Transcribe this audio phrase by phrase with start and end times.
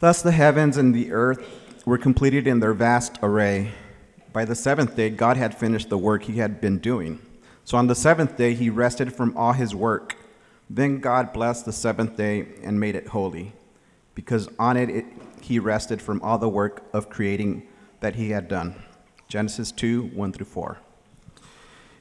[0.00, 1.46] Thus the heavens and the earth
[1.84, 3.72] were completed in their vast array.
[4.32, 7.20] By the seventh day, God had finished the work he had been doing.
[7.64, 10.16] So on the seventh day, he rested from all his work.
[10.70, 13.52] Then God blessed the seventh day and made it holy,
[14.14, 15.04] because on it, it
[15.42, 17.66] he rested from all the work of creating
[18.00, 18.74] that he had done.
[19.28, 20.78] Genesis 2 1 through 4.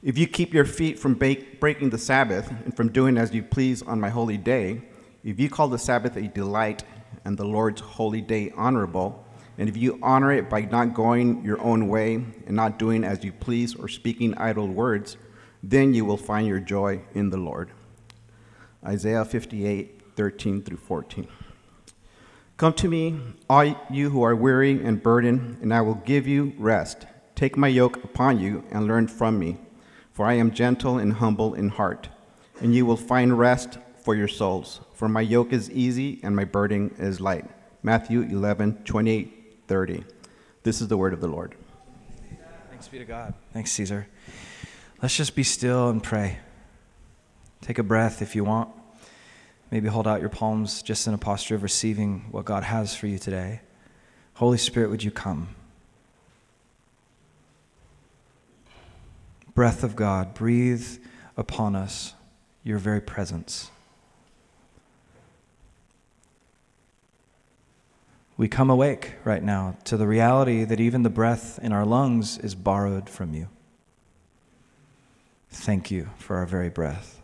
[0.02, 3.81] If you keep your feet from breaking the Sabbath and from doing as you please
[3.81, 4.84] on my holy day,
[5.25, 6.84] if you call the Sabbath a delight
[7.25, 9.25] and the Lord's holy day honorable,
[9.57, 13.23] and if you honor it by not going your own way and not doing as
[13.23, 15.18] you please or speaking idle words,
[15.61, 17.71] then you will find your joy in the Lord.
[18.86, 21.27] Isaiah 58 13 through 14.
[22.57, 23.18] Come to me,
[23.49, 27.05] all you who are weary and burdened, and I will give you rest.
[27.36, 29.57] Take my yoke upon you and learn from me,
[30.11, 32.09] for I am gentle and humble in heart,
[32.59, 34.80] and you will find rest for your souls.
[34.94, 37.45] For my yoke is easy and my burden is light.
[37.84, 40.03] Matthew 11 28 30.
[40.64, 41.56] This is the word of the Lord.
[42.69, 43.33] Thanks be to God.
[43.53, 44.08] Thanks, Caesar.
[45.02, 46.39] Let's just be still and pray.
[47.61, 48.69] Take a breath if you want.
[49.72, 53.08] Maybe hold out your palms just in a posture of receiving what God has for
[53.08, 53.61] you today.
[54.36, 55.50] Holy Spirit, would you come?
[59.53, 61.00] Breath of God, breathe
[61.36, 62.13] upon us
[62.63, 63.72] your very presence.
[68.39, 72.37] We come awake right now to the reality that even the breath in our lungs
[72.37, 73.49] is borrowed from you.
[75.49, 77.21] Thank you for our very breath.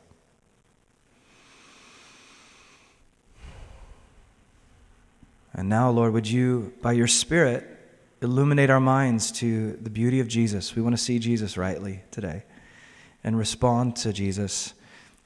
[5.54, 7.66] And now, Lord, would you, by your Spirit,
[8.22, 10.76] illuminate our minds to the beauty of Jesus?
[10.76, 12.44] We want to see Jesus rightly today
[13.24, 14.74] and respond to Jesus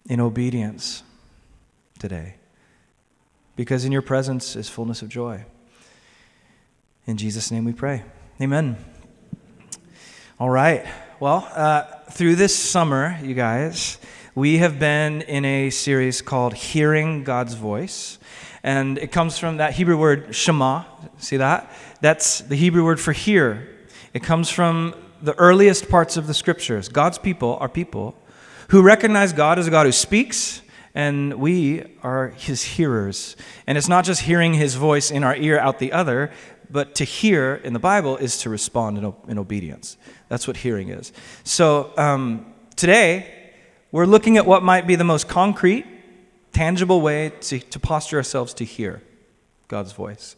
[0.08, 1.02] in obedience
[1.98, 2.36] today.
[3.56, 5.46] Because in your presence is fullness of joy.
[7.10, 8.04] In Jesus' name we pray.
[8.40, 8.78] Amen.
[10.40, 10.86] All right.
[11.20, 13.98] Well, uh, through this summer, you guys,
[14.36, 18.20] we have been in a series called Hearing God's Voice.
[18.62, 20.84] And it comes from that Hebrew word shema.
[21.18, 21.72] See that?
[22.00, 23.68] That's the Hebrew word for hear.
[24.14, 26.90] It comes from the earliest parts of the scriptures.
[26.90, 28.16] God's people are people
[28.68, 30.62] who recognize God as a God who speaks,
[30.94, 33.36] and we are his hearers.
[33.66, 36.32] And it's not just hearing his voice in our ear out the other,
[36.70, 39.98] but to hear in the Bible is to respond in, in obedience.
[40.28, 41.12] That's what hearing is.
[41.44, 43.34] So um, today,
[43.92, 45.86] we're looking at what might be the most concrete
[46.54, 49.02] tangible way to, to posture ourselves to hear
[49.68, 50.36] God's voice.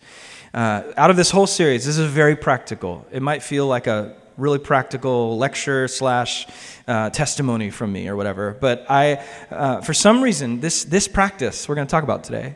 [0.54, 3.06] Uh, out of this whole series, this is very practical.
[3.12, 6.48] It might feel like a really practical lecture slash
[6.88, 11.70] uh, testimony from me or whatever, but I, uh, for some reason, this this practice
[11.70, 12.56] we're going to talk about today,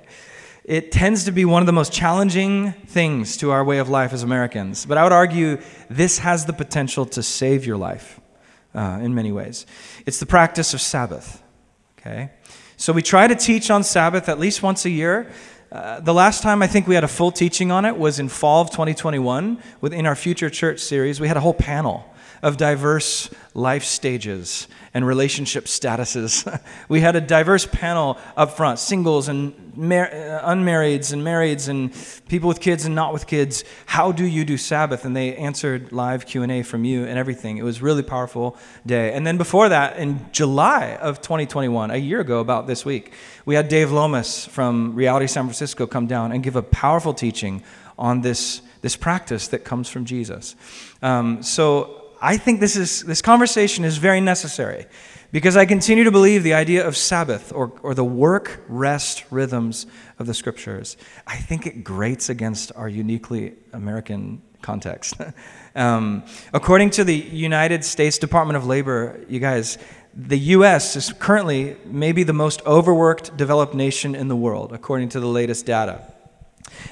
[0.65, 4.13] it tends to be one of the most challenging things to our way of life
[4.13, 4.85] as Americans.
[4.85, 5.59] But I would argue
[5.91, 8.19] this has the potential to save your life
[8.73, 9.67] uh, in many ways.
[10.07, 11.43] It's the practice of Sabbath.
[11.99, 12.31] Okay.
[12.77, 15.31] So we try to teach on Sabbath at least once a year.
[15.71, 18.27] Uh, the last time I think we had a full teaching on it was in
[18.27, 21.19] fall of 2021 within our Future Church series.
[21.19, 22.11] We had a whole panel
[22.45, 26.61] of diverse life stages and relationship statuses.
[26.89, 31.91] we had a diverse panel up front singles and mar- uh, unmarrieds and marrieds and
[32.29, 33.63] people with kids and not with kids.
[33.87, 35.05] How do you do Sabbath?
[35.05, 37.57] And they answered live Q&A from you and everything.
[37.57, 38.55] It was really powerful
[38.85, 39.11] day.
[39.13, 43.11] And then before that, in July of 2021, a year ago about this week,
[43.45, 47.63] we had Dave Lomas from Reality San Francisco come down and give a powerful teaching
[47.97, 50.55] on this, this practice that comes from Jesus.
[51.01, 54.85] Um, so I think this, is, this conversation is very necessary
[55.31, 59.85] because I continue to believe the idea of Sabbath or, or the work rest rhythms
[60.17, 60.95] of the scriptures,
[61.27, 65.15] I think it grates against our uniquely American context.
[65.75, 69.77] um, according to the United States Department of Labor, you guys,
[70.15, 70.95] the U.S.
[70.95, 75.65] is currently maybe the most overworked developed nation in the world, according to the latest
[75.65, 76.14] data.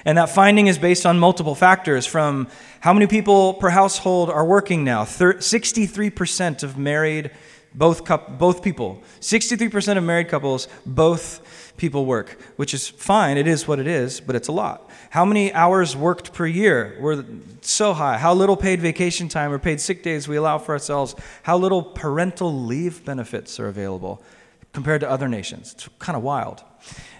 [0.06, 2.48] And that finding is based on multiple factors from
[2.80, 5.04] how many people per household are working now.
[5.04, 7.32] 63% of married,
[7.74, 8.06] both,
[8.38, 9.02] both people.
[9.22, 13.38] 63% of married couples, both people work, which is fine.
[13.38, 14.90] It is what it is, but it's a lot.
[15.10, 16.98] How many hours worked per year?
[17.00, 17.24] We're
[17.62, 18.18] so high.
[18.18, 21.16] How little paid vacation time or paid sick days we allow for ourselves.
[21.44, 24.22] How little parental leave benefits are available
[24.74, 25.74] compared to other nations.
[25.74, 26.64] It's kind of wild.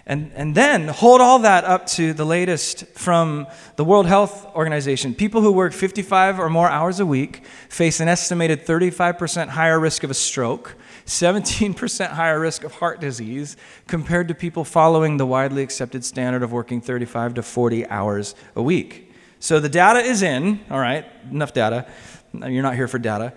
[0.06, 3.46] And, and then hold all that up to the latest from
[3.76, 5.14] the World Health Organization.
[5.14, 10.04] People who work 55 or more hours a week face an estimated 35% higher risk
[10.04, 13.56] of a stroke, 17% higher risk of heart disease
[13.86, 18.62] compared to people following the widely accepted standard of working 35 to 40 hours a
[18.62, 19.10] week.
[19.40, 21.86] So the data is in, all right, enough data.
[22.34, 23.32] You're not here for data.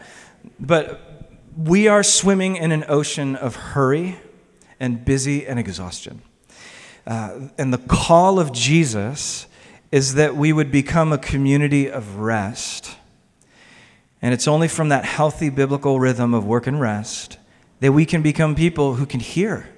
[0.60, 4.18] But we are swimming in an ocean of hurry
[4.82, 6.22] and busy and exhaustion.
[7.08, 9.48] Uh, and the call of Jesus
[9.94, 12.98] is that we would become a community of rest.
[14.22, 17.38] And it's only from that healthy biblical rhythm of work and rest
[17.80, 19.70] that we can become people who can hear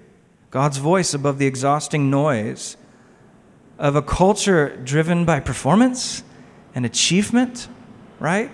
[0.49, 2.77] God's voice above the exhausting noise
[3.77, 6.23] of a culture driven by performance
[6.73, 7.67] and achievement,
[8.19, 8.49] right?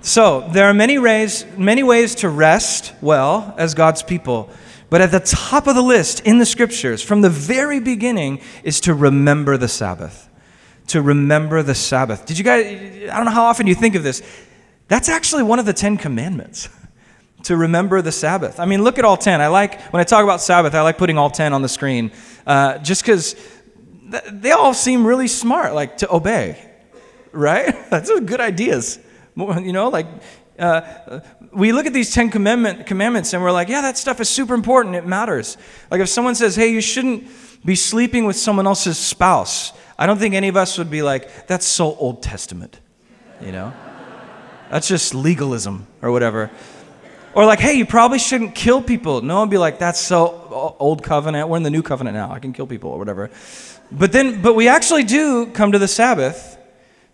[0.00, 4.50] So, there are many ways, many ways to rest well as God's people.
[4.92, 8.78] But at the top of the list in the scriptures, from the very beginning, is
[8.82, 10.28] to remember the Sabbath.
[10.88, 12.26] To remember the Sabbath.
[12.26, 12.66] Did you guys,
[13.10, 14.20] I don't know how often you think of this.
[14.88, 16.68] That's actually one of the Ten Commandments
[17.44, 18.60] to remember the Sabbath.
[18.60, 19.40] I mean, look at all 10.
[19.40, 22.12] I like, when I talk about Sabbath, I like putting all 10 on the screen
[22.46, 23.32] uh, just because
[24.10, 26.70] th- they all seem really smart, like to obey,
[27.32, 27.74] right?
[27.90, 28.98] That's good ideas.
[29.38, 30.08] You know, like
[30.58, 31.20] uh,
[31.52, 34.54] we look at these Ten commandment, Commandments and we're like, yeah, that stuff is super
[34.54, 34.94] important.
[34.94, 35.56] It matters.
[35.90, 37.28] Like if someone says, hey, you shouldn't
[37.64, 41.46] be sleeping with someone else's spouse, I don't think any of us would be like,
[41.46, 42.80] that's so Old Testament,
[43.40, 43.72] you know?
[44.70, 46.50] That's just legalism or whatever.
[47.34, 49.20] Or like, hey, you probably shouldn't kill people.
[49.22, 51.48] No one would be like, that's so old covenant.
[51.48, 52.30] We're in the new covenant now.
[52.30, 53.30] I can kill people or whatever.
[53.90, 56.58] But then, but we actually do come to the Sabbath.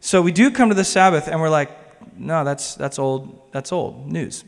[0.00, 1.70] So we do come to the Sabbath and we're like,
[2.16, 4.44] no, that's, that's old, that's old news.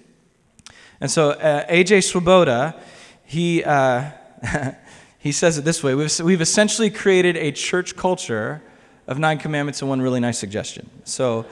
[1.00, 2.02] And so uh, A.J.
[2.02, 2.79] Swoboda,
[3.25, 4.11] he, uh,
[5.19, 8.62] he says it this way we've, we've essentially created a church culture
[9.06, 10.88] of nine commandments and one really nice suggestion.
[11.05, 11.47] So,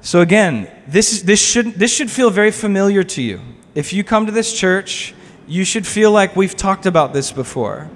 [0.00, 3.40] so again, this, this, should, this should feel very familiar to you.
[3.74, 5.14] If you come to this church,
[5.46, 7.90] you should feel like we've talked about this before.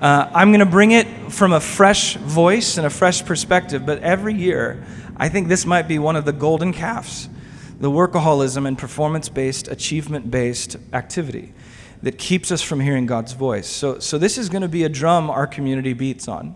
[0.00, 4.02] Uh, I'm going to bring it from a fresh voice and a fresh perspective, but
[4.02, 4.84] every year,
[5.16, 7.28] I think this might be one of the golden calves
[7.80, 11.52] the workaholism and performance based, achievement based activity
[12.04, 13.66] that keeps us from hearing God's voice.
[13.66, 16.54] So, so this is going to be a drum our community beats on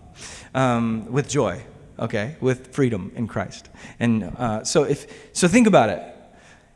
[0.55, 1.61] um, with joy
[1.99, 3.69] okay, with freedom in Christ.
[3.99, 6.15] And uh, so, if so, think about it.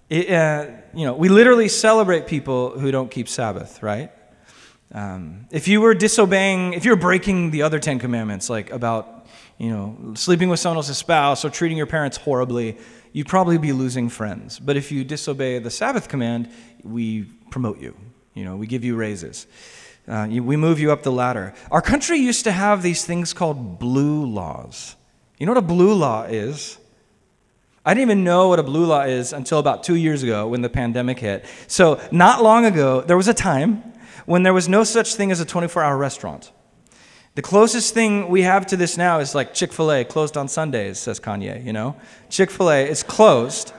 [0.09, 4.11] it uh, you know, we literally celebrate people who don't keep Sabbath, right?
[4.91, 9.22] Um, if you were disobeying, if you're breaking the other Ten Commandments, like about
[9.57, 12.77] you know sleeping with someone else's spouse or treating your parents horribly,
[13.11, 14.59] you'd probably be losing friends.
[14.59, 16.49] But if you disobey the Sabbath command,
[16.83, 17.95] we promote you.
[18.33, 19.47] You know, we give you raises.
[20.07, 21.53] Uh, you, we move you up the ladder.
[21.71, 24.95] Our country used to have these things called blue laws.
[25.37, 26.77] You know what a blue law is?
[27.85, 30.61] I didn't even know what a blue law is until about two years ago when
[30.61, 31.45] the pandemic hit.
[31.67, 33.83] So, not long ago, there was a time
[34.25, 36.51] when there was no such thing as a 24 hour restaurant.
[37.35, 40.47] The closest thing we have to this now is like Chick fil A, closed on
[40.47, 41.95] Sundays, says Kanye, you know?
[42.29, 43.73] Chick fil A is closed.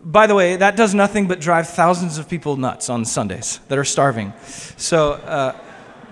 [0.00, 3.78] By the way, that does nothing but drive thousands of people nuts on Sundays that
[3.78, 4.32] are starving.
[4.76, 5.56] So, uh,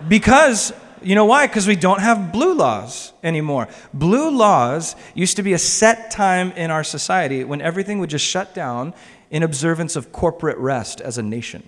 [0.08, 0.72] because
[1.02, 1.46] you know why?
[1.46, 3.68] Because we don't have blue laws anymore.
[3.94, 8.24] Blue laws used to be a set time in our society when everything would just
[8.24, 8.92] shut down
[9.30, 11.62] in observance of corporate rest as a nation.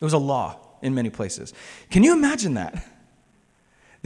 [0.00, 1.54] It was a law in many places.
[1.90, 2.84] Can you imagine that?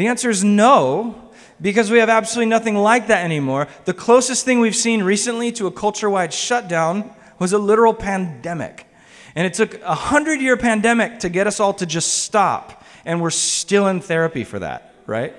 [0.03, 3.69] The answer is no, because we have absolutely nothing like that anymore.
[3.85, 8.89] The closest thing we've seen recently to a culture wide shutdown was a literal pandemic.
[9.37, 13.23] And it took a hundred year pandemic to get us all to just stop and
[13.23, 15.37] we're still in therapy for that, right?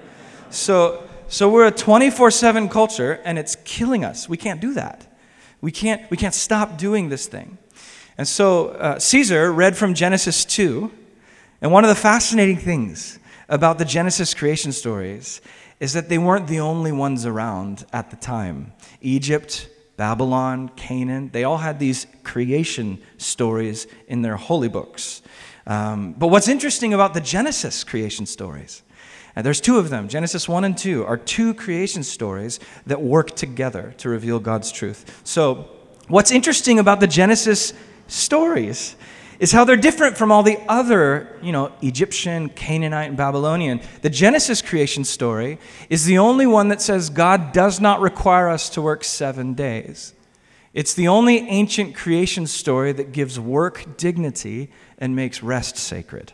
[0.50, 4.30] So, so we're a 24 7 culture, and it's killing us.
[4.30, 5.06] We can't do that.
[5.60, 7.58] We can't, we can't stop doing this thing.
[8.18, 10.90] And so uh, Caesar read from Genesis 2,
[11.62, 13.20] and one of the fascinating things
[13.50, 15.42] about the Genesis creation stories
[15.80, 18.72] is that they weren't the only ones around at the time.
[19.02, 25.22] Egypt, Babylon, Canaan, they all had these creation stories in their holy books.
[25.66, 28.82] Um, but what's interesting about the Genesis creation stories,
[29.36, 33.36] and there's two of them, Genesis 1 and 2, are two creation stories that work
[33.36, 35.22] together to reveal God's truth.
[35.24, 35.70] So,
[36.08, 37.74] what's interesting about the Genesis
[38.08, 38.96] stories
[39.40, 43.82] is how they're different from all the other, you know, Egyptian, Canaanite, and Babylonian.
[44.02, 45.60] The Genesis creation story
[45.90, 50.14] is the only one that says God does not require us to work seven days.
[50.74, 56.34] It's the only ancient creation story that gives work dignity and makes rest sacred.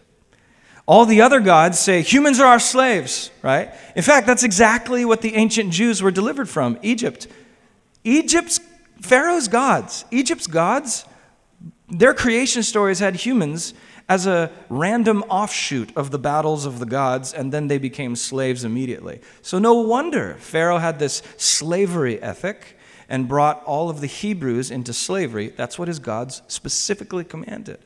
[0.86, 3.72] All the other gods say humans are our slaves, right?
[3.96, 7.28] In fact, that's exactly what the ancient Jews were delivered from Egypt.
[8.04, 8.60] Egypt's,
[9.02, 11.06] Pharaoh's gods, Egypt's gods
[11.90, 13.74] Their creation stories had humans
[14.08, 18.64] as a random offshoot of the battles of the gods, and then they became slaves
[18.64, 19.22] immediately.
[19.42, 22.78] So, no wonder Pharaoh had this slavery ethic
[23.08, 25.50] and brought all of the Hebrews into slavery.
[25.50, 27.80] That's what his gods specifically commanded.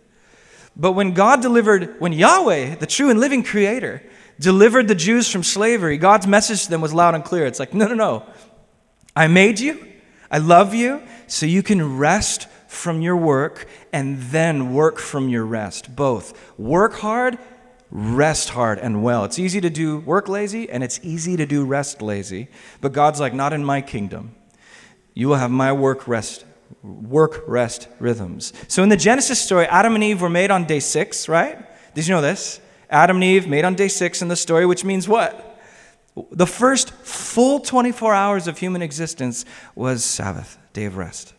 [0.75, 4.01] But when God delivered, when Yahweh, the true and living creator,
[4.39, 7.45] delivered the Jews from slavery, God's message to them was loud and clear.
[7.45, 8.25] It's like, no, no, no.
[9.15, 9.85] I made you,
[10.31, 15.45] I love you, so you can rest from your work and then work from your
[15.45, 15.95] rest.
[15.95, 16.57] Both.
[16.57, 17.37] Work hard,
[17.91, 19.23] rest hard and well.
[19.25, 22.47] It's easy to do work lazy and it's easy to do rest lazy.
[22.81, 24.35] But God's like, not in my kingdom.
[25.13, 26.45] You will have my work rest
[26.81, 28.51] work rest rhythms.
[28.67, 31.57] So in the Genesis story, Adam and Eve were made on day 6, right?
[31.93, 32.59] Did you know this?
[32.89, 35.59] Adam and Eve made on day 6 in the story, which means what?
[36.31, 41.32] The first full 24 hours of human existence was Sabbath, day of rest.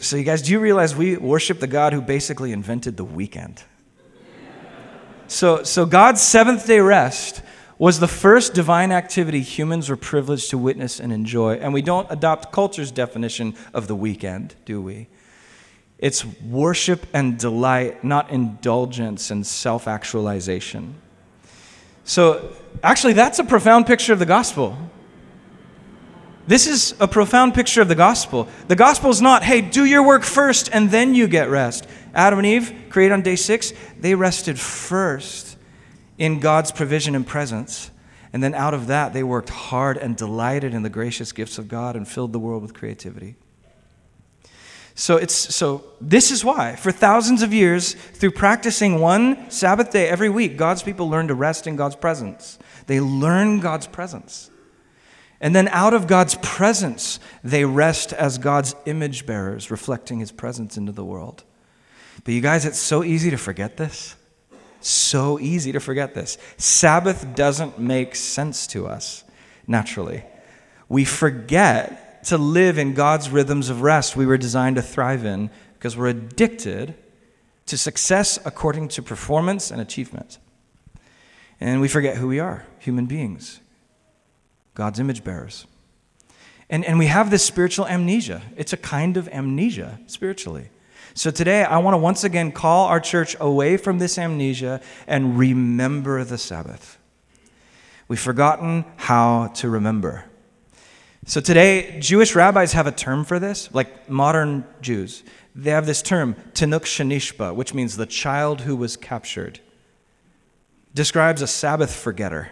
[0.00, 3.64] So, you guys, do you realize we worship the God who basically invented the weekend?
[5.26, 7.42] So, so God's seventh day rest
[7.78, 11.54] was the first divine activity humans were privileged to witness and enjoy.
[11.54, 15.08] And we don't adopt culture's definition of the weekend, do we?
[15.98, 20.94] It's worship and delight, not indulgence and self actualization.
[22.04, 24.76] So, actually, that's a profound picture of the gospel.
[26.46, 28.48] This is a profound picture of the gospel.
[28.68, 31.86] The gospel is not, hey, do your work first and then you get rest.
[32.14, 35.56] Adam and Eve, created on day six, they rested first
[36.18, 37.90] in God's provision and presence.
[38.32, 41.68] And then out of that, they worked hard and delighted in the gracious gifts of
[41.68, 43.36] God and filled the world with creativity.
[44.94, 50.06] So it's so this is why for thousands of years through practicing one Sabbath day
[50.06, 52.58] every week God's people learn to rest in God's presence.
[52.86, 54.50] They learn God's presence.
[55.42, 60.76] And then out of God's presence, they rest as God's image bearers, reflecting his presence
[60.76, 61.42] into the world.
[62.22, 64.14] But you guys, it's so easy to forget this.
[64.80, 66.38] So easy to forget this.
[66.58, 69.24] Sabbath doesn't make sense to us
[69.66, 70.22] naturally.
[70.88, 75.50] We forget to live in God's rhythms of rest we were designed to thrive in
[75.74, 76.94] because we're addicted
[77.66, 80.38] to success according to performance and achievement.
[81.58, 83.61] And we forget who we are human beings.
[84.74, 85.66] God's image bearers.
[86.70, 88.42] And, and we have this spiritual amnesia.
[88.56, 90.70] It's a kind of amnesia spiritually.
[91.14, 95.38] So today, I want to once again call our church away from this amnesia and
[95.38, 96.98] remember the Sabbath.
[98.08, 100.24] We've forgotten how to remember.
[101.26, 105.22] So today, Jewish rabbis have a term for this, like modern Jews.
[105.54, 109.60] They have this term, Tinok Shenishba, which means the child who was captured.
[110.94, 112.50] Describes a Sabbath forgetter.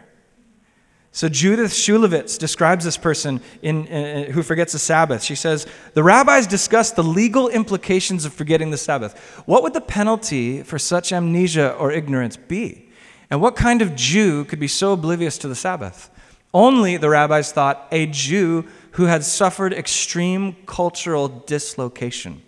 [1.12, 5.24] So Judith Shulevitz describes this person in, in, who forgets the Sabbath.
[5.24, 9.18] She says, The rabbis discussed the legal implications of forgetting the Sabbath.
[9.46, 12.90] What would the penalty for such amnesia or ignorance be?
[13.28, 16.10] And what kind of Jew could be so oblivious to the Sabbath?
[16.54, 22.42] Only, the rabbis thought, a Jew who had suffered extreme cultural dislocation.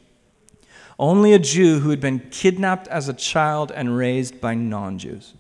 [0.99, 5.35] Only a Jew who had been kidnapped as a child and raised by non Jews.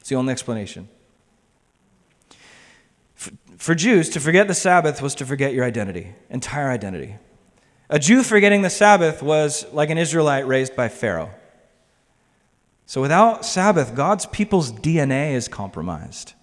[0.00, 0.88] It's the only explanation.
[3.56, 7.16] For Jews, to forget the Sabbath was to forget your identity, entire identity.
[7.88, 11.30] A Jew forgetting the Sabbath was like an Israelite raised by Pharaoh.
[12.84, 16.34] So without Sabbath, God's people's DNA is compromised.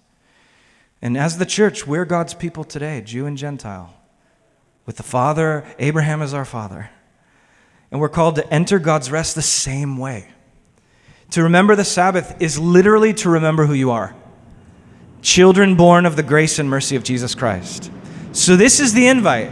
[1.00, 3.94] And as the church, we're God's people today, Jew and Gentile.
[4.86, 6.90] With the Father, Abraham is our father.
[7.90, 10.28] And we're called to enter God's rest the same way.
[11.30, 14.14] To remember the Sabbath is literally to remember who you are
[15.24, 17.90] children born of the grace and mercy of Jesus Christ.
[18.32, 19.50] So, this is the invite.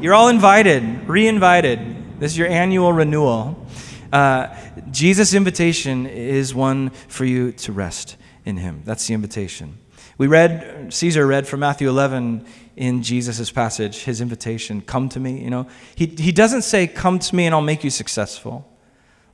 [0.00, 2.18] You're all invited, re invited.
[2.18, 3.66] This is your annual renewal.
[4.12, 4.56] Uh,
[4.90, 8.82] Jesus' invitation is one for you to rest in Him.
[8.84, 9.78] That's the invitation.
[10.16, 12.46] We read, Caesar read from Matthew 11
[12.76, 15.42] in Jesus' passage, his invitation, come to me.
[15.42, 18.70] You know, he, he doesn't say, come to me and I'll make you successful,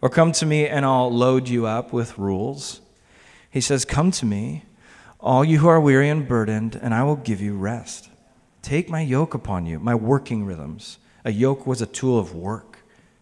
[0.00, 2.80] or come to me and I'll load you up with rules.
[3.50, 4.64] He says, come to me
[5.22, 8.08] all you who are weary and burdened, and I will give you rest.
[8.62, 10.98] Take my yoke upon you, my working rhythms.
[11.24, 12.78] A yoke was a tool of work.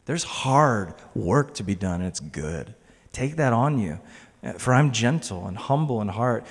[0.06, 2.74] There's hard work to be done, and it's good.
[3.12, 4.00] Take that on you.
[4.42, 6.46] Eh, for I'm gentle and humble in heart,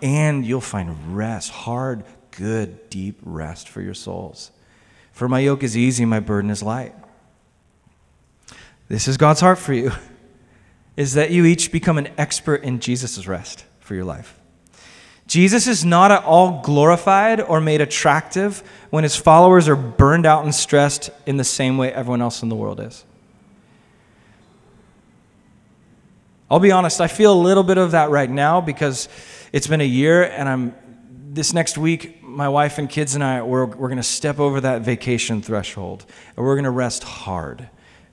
[0.00, 4.50] and you'll find rest, hard, good, deep rest for your souls.
[5.12, 6.94] For my yoke is easy, my burden is light.
[8.88, 9.92] This is God's heart for you,
[10.96, 14.38] is that you each become an expert in Jesus' rest for your life.
[15.32, 20.44] Jesus is not at all glorified or made attractive when his followers are burned out
[20.44, 23.02] and stressed in the same way everyone else in the world is.
[26.50, 29.08] I'll be honest, I feel a little bit of that right now because
[29.54, 30.74] it's been a year and I'm
[31.30, 34.60] this next week my wife and kids and I we're, we're going to step over
[34.60, 36.04] that vacation threshold
[36.36, 37.70] and we're going to rest hard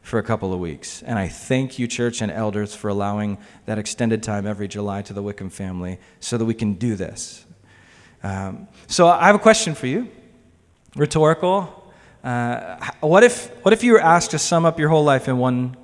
[0.09, 1.03] for a couple of weeks.
[1.03, 5.13] And I thank you church and elders for allowing that extended time every July to
[5.13, 7.45] the Wickham family so that we can do this.
[8.23, 10.09] Um, so I have a question for you.
[10.95, 11.93] Rhetorical.
[12.23, 15.37] Uh, what if what if you were asked to sum up your whole life in
[15.37, 15.77] one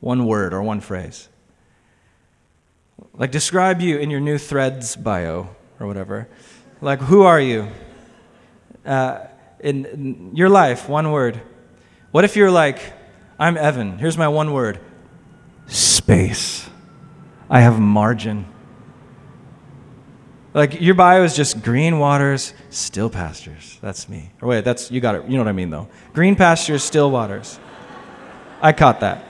[0.00, 1.28] one word or one phrase?
[3.14, 5.48] Like, describe you in your new threads bio
[5.80, 6.28] or whatever.
[6.80, 7.68] Like, who are you?
[8.84, 9.26] Uh,
[9.60, 11.40] in, in your life, one word.
[12.12, 12.78] What if you're like,
[13.38, 13.98] I'm Evan.
[13.98, 14.80] Here's my one word
[15.66, 16.68] space.
[17.50, 18.46] I have margin.
[20.54, 23.78] Like your bio is just green waters, still pastures.
[23.82, 24.30] That's me.
[24.40, 25.24] Or wait, that's you got it.
[25.26, 25.88] You know what I mean though.
[26.14, 27.58] Green pastures, still waters.
[28.62, 29.24] I caught that.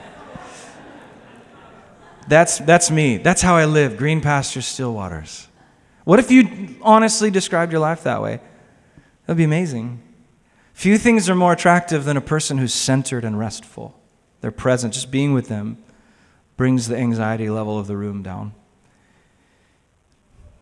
[2.27, 3.17] That's, that's me.
[3.17, 5.47] That's how I live green pastures, still waters.
[6.03, 8.39] What if you honestly described your life that way?
[9.25, 10.01] That'd be amazing.
[10.73, 13.96] Few things are more attractive than a person who's centered and restful.
[14.41, 15.77] They're present, just being with them
[16.57, 18.53] brings the anxiety level of the room down.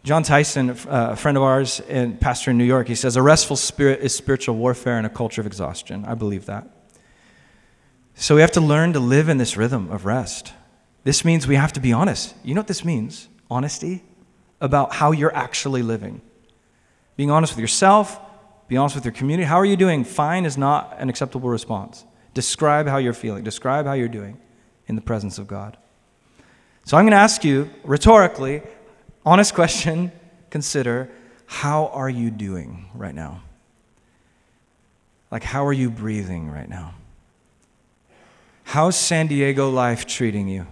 [0.04, 3.24] Jon Tyson, uh, a friend of ours and pastor in New York, he says, A
[3.24, 6.06] restful spirit is spiritual warfare in a culture of exhaustion.
[6.06, 6.68] I believe that.
[8.14, 10.54] So we have to learn to live in this rhythm of rest.
[11.04, 12.36] This means we have to be honest.
[12.44, 13.30] You know what this means?
[13.50, 14.04] Honesty
[14.62, 16.22] about how you're actually living.
[17.18, 18.20] Being honest with yourself,
[18.68, 19.46] be honest with your community.
[19.46, 20.04] How are you doing?
[20.04, 22.06] Fine is not an acceptable response.
[22.36, 24.38] Describe how you're feeling, describe how you're doing
[24.88, 25.78] in the presence of God.
[26.84, 28.62] So I'm going to ask you rhetorically,
[29.26, 30.12] honest question,
[30.52, 31.10] consider
[31.48, 33.42] how are you doing right now?
[35.32, 36.94] Like, how are you breathing right now?
[38.64, 40.68] How's San Diego life treating you?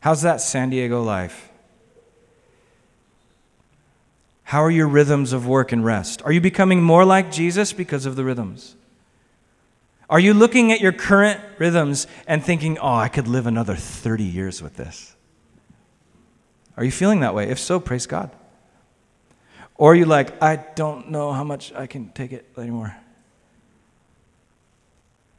[0.00, 1.50] How's that San Diego life?
[4.44, 6.22] How are your rhythms of work and rest?
[6.24, 8.75] Are you becoming more like Jesus because of the rhythms?
[10.08, 14.22] Are you looking at your current rhythms and thinking, oh, I could live another 30
[14.22, 15.16] years with this?
[16.76, 17.48] Are you feeling that way?
[17.48, 18.30] If so, praise God.
[19.74, 22.96] Or are you like, I don't know how much I can take it anymore?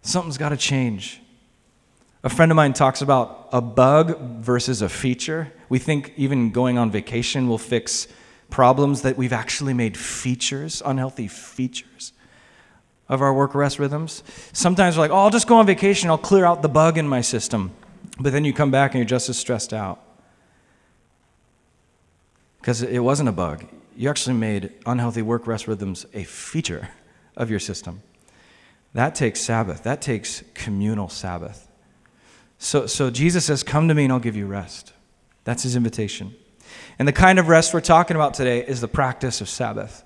[0.02, 1.22] Something's got to change.
[2.24, 5.54] A friend of mine talks about a bug versus a feature.
[5.70, 8.08] We think even going on vacation will fix
[8.50, 12.14] problems that we've actually made features, unhealthy features
[13.10, 14.24] of our work rest rhythms.
[14.54, 17.08] Sometimes we're like, oh, I'll just go on vacation, I'll clear out the bug in
[17.08, 17.72] my system.
[18.20, 20.02] But then you come back and you're just as stressed out.
[22.60, 23.66] Because it wasn't a bug.
[23.96, 26.90] You actually made unhealthy work rest rhythms a feature
[27.38, 28.02] of your system.
[28.94, 31.68] That takes Sabbath, that takes communal Sabbath.
[32.58, 34.94] So, so Jesus says, Come to me and I'll give you rest.
[35.44, 36.36] That's his invitation.
[37.00, 40.04] And the kind of rest we're talking about today is the practice of Sabbath.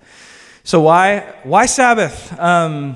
[0.63, 2.39] So, why, why Sabbath?
[2.39, 2.95] Um,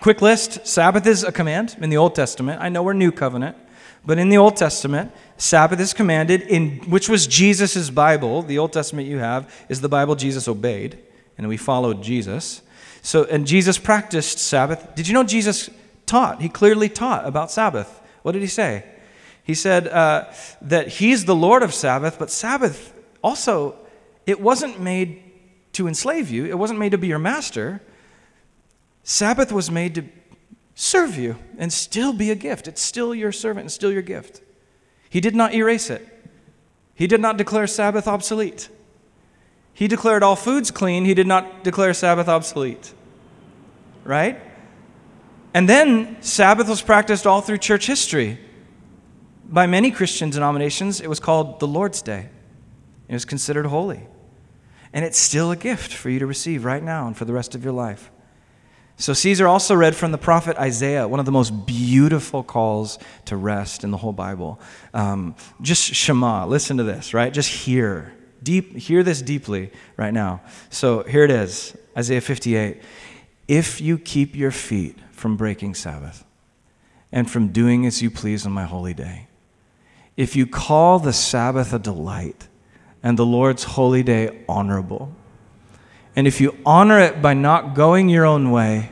[0.00, 2.62] quick list Sabbath is a command in the Old Testament.
[2.62, 3.56] I know we're New Covenant,
[4.04, 8.42] but in the Old Testament, Sabbath is commanded, in, which was Jesus' Bible.
[8.42, 10.96] The Old Testament you have is the Bible Jesus obeyed,
[11.36, 12.62] and we followed Jesus.
[13.02, 14.94] So, and Jesus practiced Sabbath.
[14.94, 15.70] Did you know Jesus
[16.06, 16.40] taught.
[16.40, 18.00] He clearly taught about Sabbath.
[18.22, 18.84] What did he say?
[19.42, 20.26] He said uh,
[20.62, 22.92] that he's the Lord of Sabbath, but Sabbath
[23.22, 23.76] also,
[24.24, 25.22] it wasn't made
[25.76, 27.82] to enslave you, it wasn't made to be your master.
[29.02, 30.04] Sabbath was made to
[30.74, 32.66] serve you and still be a gift.
[32.66, 34.40] It's still your servant and still your gift.
[35.10, 36.06] He did not erase it,
[36.94, 38.70] he did not declare Sabbath obsolete.
[39.74, 42.94] He declared all foods clean, he did not declare Sabbath obsolete.
[44.04, 44.40] Right?
[45.52, 48.38] And then Sabbath was practiced all through church history.
[49.44, 52.30] By many Christian denominations, it was called the Lord's Day.
[53.08, 54.00] It was considered holy.
[54.92, 57.54] And it's still a gift for you to receive right now and for the rest
[57.54, 58.10] of your life.
[58.98, 63.36] So Caesar also read from the prophet Isaiah, one of the most beautiful calls to
[63.36, 64.58] rest in the whole Bible.
[64.94, 67.32] Um, just Shema, listen to this, right?
[67.32, 68.14] Just hear.
[68.42, 70.40] Deep, hear this deeply right now.
[70.70, 72.80] So here it is Isaiah 58.
[73.48, 76.24] If you keep your feet from breaking Sabbath
[77.12, 79.26] and from doing as you please on my holy day.
[80.16, 82.48] If you call the Sabbath a delight
[83.02, 85.14] and the Lord's holy day honorable,
[86.16, 88.90] and if you honor it by not going your own way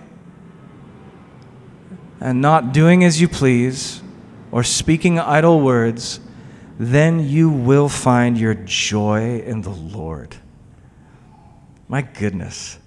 [2.20, 4.02] and not doing as you please
[4.52, 6.20] or speaking idle words,
[6.78, 10.36] then you will find your joy in the Lord.
[11.88, 12.78] My goodness.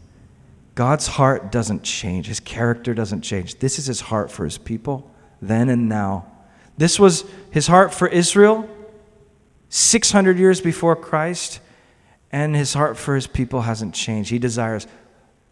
[0.75, 3.57] God's heart doesn't change, his character doesn't change.
[3.57, 5.09] This is his heart for his people,
[5.41, 6.27] then and now.
[6.77, 8.69] This was his heart for Israel
[9.69, 11.59] 600 years before Christ,
[12.31, 14.29] and his heart for his people hasn't changed.
[14.29, 14.87] He desires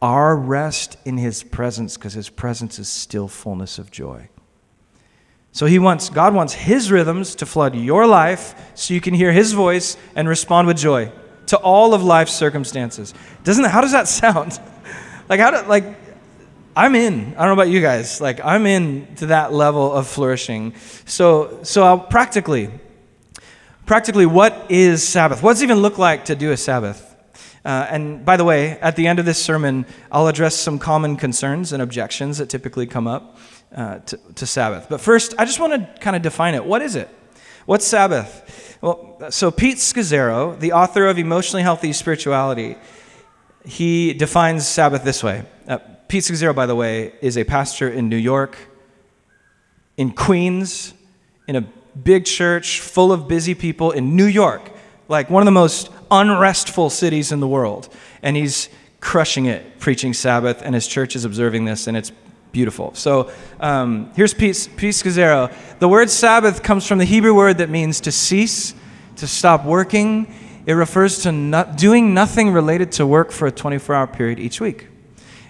[0.02, 4.30] our rest in his presence because his presence is still fullness of joy.
[5.52, 9.32] So he wants God wants his rhythms to flood your life so you can hear
[9.32, 11.12] his voice and respond with joy
[11.48, 13.14] to all of life's circumstances.
[13.44, 14.60] Doesn't how does that sound?
[15.30, 15.86] like how do, like
[16.76, 17.36] I'm in.
[17.38, 18.20] I don't know about you guys.
[18.20, 20.74] Like I'm in to that level of flourishing.
[21.06, 22.70] So so I'll practically
[23.86, 25.44] practically what is Sabbath?
[25.44, 27.16] What does it even look like to do a Sabbath?
[27.64, 31.18] Uh, and by the way, at the end of this sermon, I'll address some common
[31.18, 33.38] concerns and objections that typically come up
[33.76, 34.88] uh, to, to Sabbath.
[34.90, 36.64] But first, I just want to kind of define it.
[36.64, 37.10] What is it?
[37.66, 38.78] What's Sabbath?
[38.82, 42.76] Well, so Pete Scazzero, the author of Emotionally Healthy Spirituality,
[43.66, 45.44] he defines Sabbath this way.
[45.68, 48.56] Uh, Pete Scazzero, by the way, is a pastor in New York,
[49.98, 50.94] in Queens,
[51.48, 51.68] in a
[52.04, 54.72] big church full of busy people in New York,
[55.08, 57.90] like one of the most unrestful cities in the world.
[58.22, 62.12] And he's crushing it preaching Sabbath, and his church is observing this, and it's
[62.52, 62.94] beautiful.
[62.96, 65.54] So um, here's Pete, Pete Scazzero.
[65.80, 68.74] The word Sabbath comes from the Hebrew word that means to cease,
[69.18, 70.34] to stop working.
[70.66, 74.60] It refers to not, doing nothing related to work for a 24 hour period each
[74.60, 74.88] week.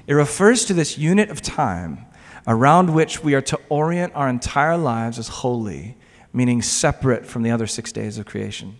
[0.07, 2.05] It refers to this unit of time
[2.47, 5.95] around which we are to orient our entire lives as holy,
[6.35, 8.77] meaning separate from the other six days of creation.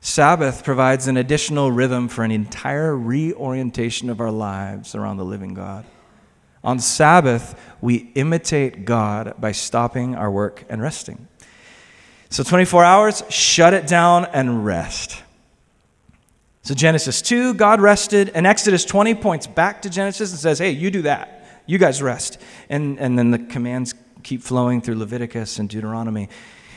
[0.00, 5.54] Sabbath provides an additional rhythm for an entire reorientation of our lives around the living
[5.54, 5.84] God.
[6.62, 11.26] On Sabbath, we imitate God by stopping our work and resting.
[12.28, 15.22] So, 24 hours, shut it down and rest.
[16.62, 20.70] So, Genesis 2, God rested, and Exodus 20 points back to Genesis and says, hey,
[20.70, 21.62] you do that.
[21.66, 22.38] You guys rest.
[22.68, 26.28] And, and then the commands keep flowing through Leviticus and Deuteronomy.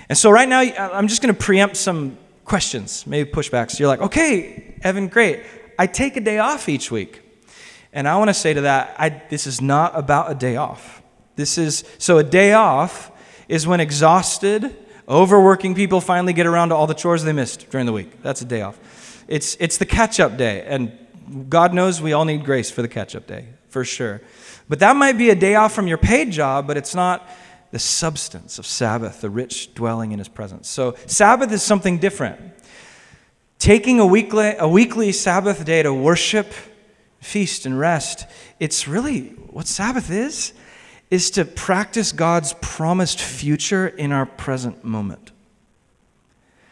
[0.10, 3.80] And so, right now, I'm just going to preempt some questions, maybe pushbacks.
[3.80, 5.44] You're like, okay, Evan, great.
[5.80, 7.22] I take a day off each week.
[7.94, 11.02] And I want to say to that, I, this is not about a day off.
[11.36, 13.12] This is, so a day off
[13.48, 14.76] is when exhausted,
[15.08, 18.22] overworking people finally get around to all the chores they missed during the week.
[18.24, 19.24] That's a day off.
[19.28, 20.64] It's, it's the catch up day.
[20.66, 20.98] And
[21.50, 24.22] God knows we all need grace for the catch up day, for sure.
[24.70, 27.28] But that might be a day off from your paid job, but it's not
[27.72, 30.70] the substance of Sabbath, the rich dwelling in his presence.
[30.70, 32.40] So, Sabbath is something different.
[33.58, 36.54] Taking a weekly, a weekly Sabbath day to worship,
[37.20, 38.26] feast, and rest,
[38.60, 40.54] it's really what Sabbath is,
[41.10, 45.32] is to practice God's promised future in our present moment.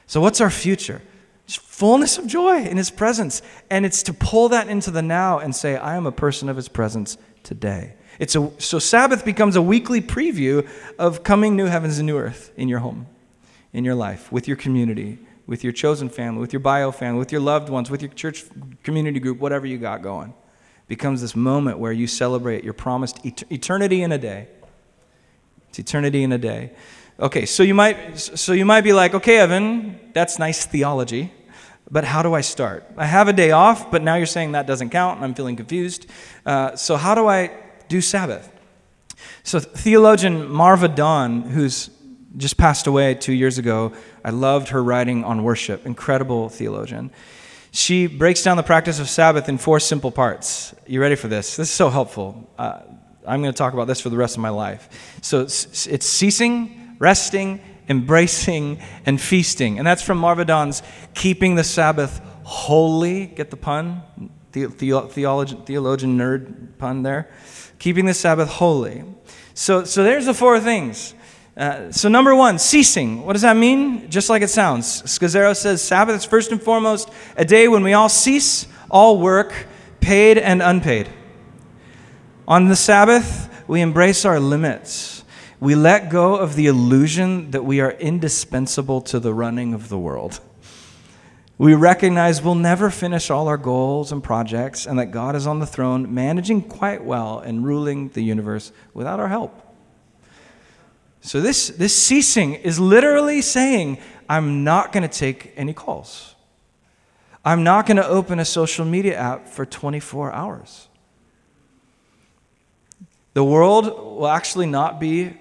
[0.06, 1.02] So, what's our future?
[1.46, 3.42] It's fullness of joy in his presence.
[3.70, 6.56] And it's to pull that into the now and say, I am a person of
[6.56, 7.94] his presence today.
[8.20, 10.68] It's a, so Sabbath becomes a weekly preview
[11.00, 13.08] of coming new heavens and new earth in your home,
[13.74, 17.32] in your life, with your community, with your chosen family, with your bio family, with
[17.32, 18.46] your loved ones, with your church
[18.84, 20.34] community group, whatever you got going.
[20.88, 24.48] Becomes this moment where you celebrate your promised eternity in a day.
[25.70, 26.72] It's eternity in a day.
[27.20, 31.32] Okay, so you might so you might be like, okay, Evan, that's nice theology,
[31.92, 32.86] but how do I start?
[32.98, 35.58] I have a day off, but now you're saying that doesn't count, and I'm feeling
[35.58, 36.08] confused.
[36.46, 37.52] Uh, so how do I
[37.92, 38.50] do Sabbath.
[39.44, 41.90] So, theologian Marva Dawn, who's
[42.38, 43.92] just passed away two years ago,
[44.24, 47.12] I loved her writing on worship, incredible theologian.
[47.72, 50.74] She breaks down the practice of Sabbath in four simple parts.
[50.88, 51.58] You ready for this?
[51.58, 52.50] This is so helpful.
[52.58, 52.80] Uh,
[53.28, 55.20] I'm going to talk about this for the rest of my life.
[55.22, 57.60] So, it's, it's ceasing, resting,
[57.92, 59.78] embracing, and feasting.
[59.78, 60.82] And that's from Marva Dawn's
[61.14, 63.28] Keeping the Sabbath Holy.
[63.28, 64.02] Get the pun?
[64.54, 67.30] The, the, theologian, theologian nerd pun there
[67.82, 69.04] keeping the Sabbath holy.
[69.56, 71.16] So, so there's the four things.
[71.58, 73.26] Uh, so, number one, ceasing.
[73.26, 74.10] What does that mean?
[74.10, 75.02] Just like it sounds.
[75.02, 79.68] Scazzero says Sabbath is first and foremost a day when we all cease all work,
[80.00, 81.10] paid and unpaid.
[82.48, 85.11] On the Sabbath, we embrace our limits.
[85.62, 89.98] We let go of the illusion that we are indispensable to the running of the
[89.98, 90.40] world.
[91.60, 95.60] We recognize we'll never finish all our goals and projects, and that God is on
[95.60, 99.56] the throne, managing quite well and ruling the universe without our help.
[101.22, 106.34] So, this, this ceasing is literally saying, I'm not going to take any calls.
[107.46, 110.88] I'm not going to open a social media app for 24 hours.
[113.34, 115.38] The world will actually not be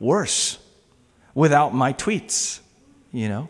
[0.00, 0.58] worse
[1.34, 2.60] without my tweets,
[3.12, 3.48] you know?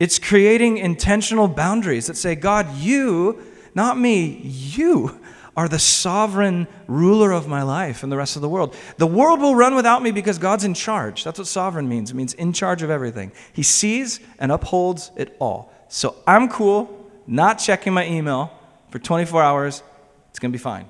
[0.00, 3.42] It's creating intentional boundaries that say, God, you,
[3.74, 5.20] not me, you
[5.56, 8.74] are the sovereign ruler of my life and the rest of the world.
[8.96, 11.24] The world will run without me because God's in charge.
[11.24, 12.10] That's what sovereign means.
[12.10, 13.32] It means in charge of everything.
[13.52, 15.72] He sees and upholds it all.
[15.88, 18.50] So I'm cool, not checking my email
[18.90, 19.82] for 24 hours.
[20.30, 20.86] It's going to be fine.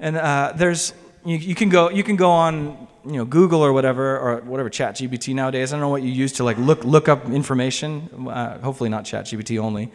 [0.00, 0.94] And uh, there's
[1.26, 4.70] you, you, can go you can go on you know Google or whatever or whatever
[4.70, 5.72] Chat GPT nowadays.
[5.72, 8.28] I don't know what you use to like look look up information.
[8.28, 9.92] Uh, hopefully not Chat GPT only.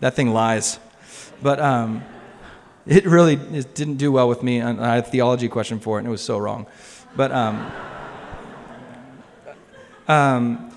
[0.00, 0.78] That thing lies.
[1.42, 2.02] But um,
[2.86, 4.60] it really it didn't do well with me.
[4.60, 6.66] I had a theology question for it, and it was so wrong.
[7.14, 7.72] But um,
[10.08, 10.72] um,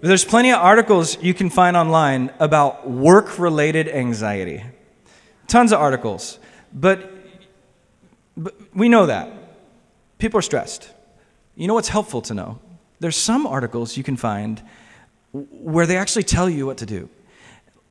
[0.00, 4.64] there's plenty of articles you can find online about work-related anxiety.
[5.46, 6.38] Tons of articles,
[6.72, 7.12] but,
[8.36, 9.30] but we know that
[10.18, 10.90] people are stressed.
[11.56, 12.58] You know what's helpful to know?
[13.00, 14.62] There's some articles you can find
[15.32, 17.08] where they actually tell you what to do,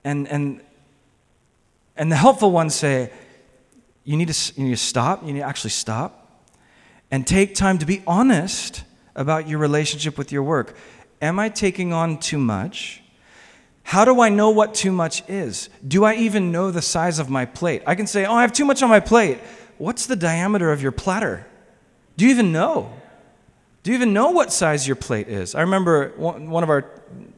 [0.03, 0.61] and and
[1.95, 3.11] and the helpful ones say
[4.03, 6.47] you need to, you need to stop, you need to actually stop
[7.11, 8.83] and take time to be honest
[9.15, 10.75] about your relationship with your work.
[11.21, 13.03] Am I taking on too much?
[13.83, 15.69] How do I know what too much is?
[15.85, 17.83] Do I even know the size of my plate?
[17.85, 19.39] I can say, Oh, I have too much on my plate.
[19.79, 21.47] What's the diameter of your platter?
[22.17, 22.93] Do you even know?
[23.81, 25.55] Do you even know what size your plate is?
[25.55, 26.91] I remember one of our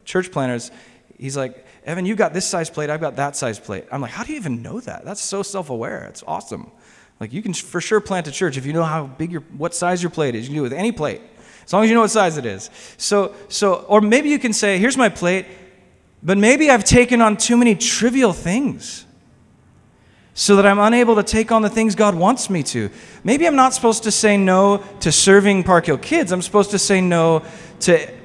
[0.06, 0.71] church planners,
[1.19, 3.86] he's like, Evan, you got this size plate, I've got that size plate.
[3.91, 5.06] I'm like, how do you even know that?
[5.06, 6.06] That's so self aware.
[6.06, 6.71] It's awesome.
[7.19, 9.75] Like, you can for sure plant a church if you know how big your, what
[9.75, 10.41] size your plate is.
[10.41, 11.21] You can do it with any plate,
[11.63, 12.71] as long as you know what size it is.
[12.97, 15.45] So, so, or maybe you can say, here's my plate,
[16.23, 19.06] but maybe I've taken on too many trivial things
[20.34, 22.89] so that I'm unable to take on the things God wants me to.
[23.24, 26.32] Maybe I'm not supposed to say no to serving Park Hill kids.
[26.32, 27.44] I'm supposed to say no
[27.82, 28.22] to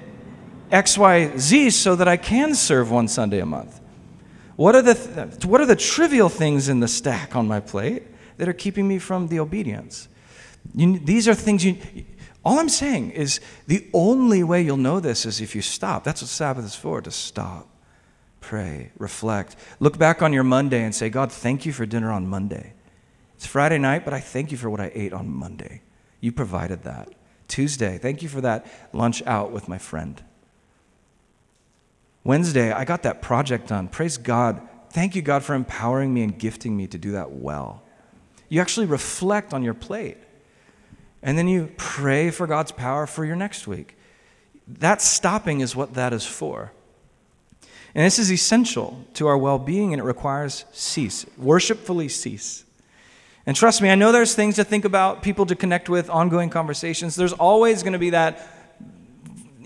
[0.70, 3.80] XYZ so that I can serve one Sunday a month?
[4.56, 8.04] What are, the th- what are the trivial things in the stack on my plate
[8.38, 10.08] that are keeping me from the obedience?
[10.74, 11.76] You, these are things you.
[12.44, 16.04] All I'm saying is the only way you'll know this is if you stop.
[16.04, 17.68] That's what Sabbath is for, to stop,
[18.46, 19.56] pray, reflect.
[19.80, 22.74] Look back on your Monday and say, God, thank you for dinner on Monday.
[23.34, 25.82] It's Friday night, but I thank you for what I ate on Monday.
[26.20, 27.12] You provided that.
[27.48, 30.22] Tuesday, thank you for that lunch out with my friend.
[32.22, 33.88] Wednesday, I got that project done.
[33.88, 34.62] Praise God.
[34.90, 37.82] Thank you, God, for empowering me and gifting me to do that well.
[38.48, 40.18] You actually reflect on your plate.
[41.20, 43.98] And then you pray for God's power for your next week.
[44.68, 46.72] That stopping is what that is for.
[47.96, 52.62] And this is essential to our well being, and it requires cease, worshipfully cease.
[53.46, 56.50] And trust me, I know there's things to think about, people to connect with, ongoing
[56.50, 57.16] conversations.
[57.16, 58.46] There's always going to be that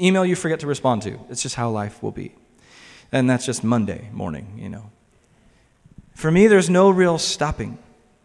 [0.01, 1.19] email you forget to respond to.
[1.29, 2.33] It's just how life will be.
[3.11, 4.93] And that's just Monday morning, you know.
[6.15, 7.79] For me, there's no real stopping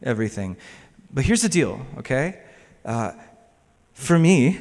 [0.03, 0.55] everything.
[1.11, 2.43] But here's the deal, okay?
[2.83, 3.13] Uh,
[3.93, 4.59] for me,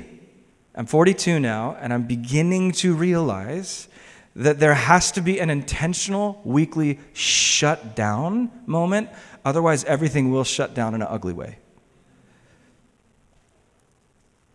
[0.74, 3.88] I'm 42 now, and I'm beginning to realize
[4.36, 9.08] that there has to be an intentional weekly shut down moment.
[9.44, 11.58] Otherwise, everything will shut down in an ugly way.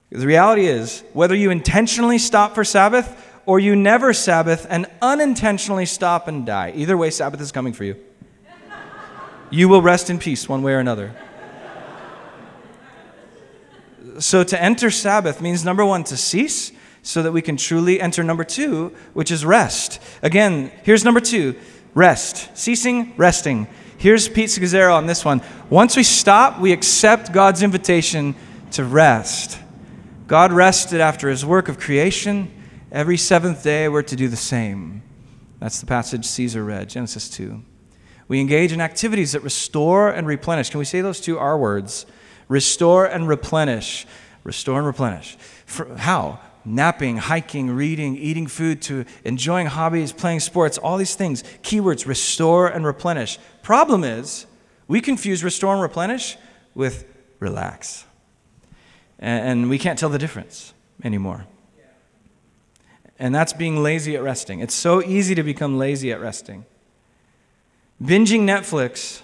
[0.10, 5.86] The reality is, whether you intentionally stop for Sabbath or you never Sabbath and unintentionally
[5.86, 6.74] stop and die.
[6.76, 7.96] Either way, Sabbath is coming for you.
[9.52, 11.16] You will rest in peace one way or another.
[14.20, 16.72] So, to enter Sabbath means number one, to cease
[17.10, 20.00] so that we can truly enter number two, which is rest.
[20.22, 21.56] Again, here's number two
[21.96, 22.56] rest.
[22.56, 23.68] Ceasing, resting.
[23.98, 25.42] Here's Pete Scazzero on this one.
[25.72, 28.36] Once we stop, we accept God's invitation
[28.74, 29.58] to rest.
[30.28, 32.52] God rested after his work of creation.
[32.92, 35.02] Every seventh day, we're to do the same.
[35.60, 37.60] That's the passage Caesar read, Genesis 2.
[38.28, 40.70] We engage in activities that restore and replenish.
[40.70, 42.06] Can we say those two R words?
[42.48, 44.06] Restore and replenish.
[44.44, 45.38] Restore and replenish.
[45.66, 46.40] For, how?
[46.70, 51.44] Napping, hiking, reading, eating food, to enjoying hobbies, playing sports, all these things.
[51.64, 53.40] Keywords restore and replenish.
[53.64, 54.46] Problem is,
[54.88, 56.38] we confuse restore and replenish
[56.76, 57.06] with
[57.40, 58.06] relax.
[59.18, 61.46] And, we can't tell the difference anymore
[63.20, 64.62] and that's being lazy at resting.
[64.62, 66.66] It's so easy to become lazy at resting.
[68.02, 69.22] Binging Netflix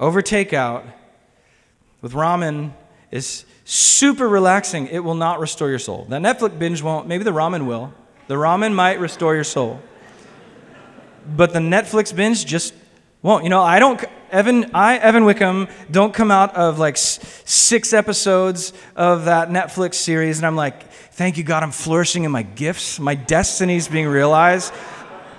[0.00, 0.84] over takeout
[2.00, 2.72] with ramen
[3.10, 4.86] is super relaxing.
[4.88, 6.06] It will not restore your soul.
[6.08, 7.08] The Netflix binge won't.
[7.08, 7.92] Maybe the ramen will.
[8.28, 9.80] The ramen might restore your soul.
[11.36, 12.74] But the Netflix binge just
[13.22, 13.44] won't.
[13.44, 14.02] You know, I don't.
[14.30, 20.38] Evan, I, Evan Wickham, don't come out of like six episodes of that Netflix series,
[20.38, 22.98] and I'm like, thank you, God, I'm flourishing in my gifts.
[22.98, 24.74] My destiny's being realized.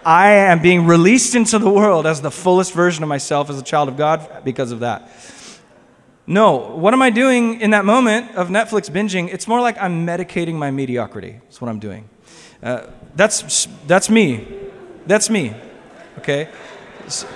[0.05, 3.63] I am being released into the world as the fullest version of myself as a
[3.63, 5.09] child of God because of that.
[6.27, 9.31] No, what am I doing in that moment of Netflix binging?
[9.31, 11.39] It's more like I'm medicating my mediocrity.
[11.43, 12.09] That's what I'm doing.
[12.63, 14.47] Uh, that's, that's me.
[15.05, 15.53] That's me.
[16.17, 16.49] Okay?
[17.07, 17.27] So,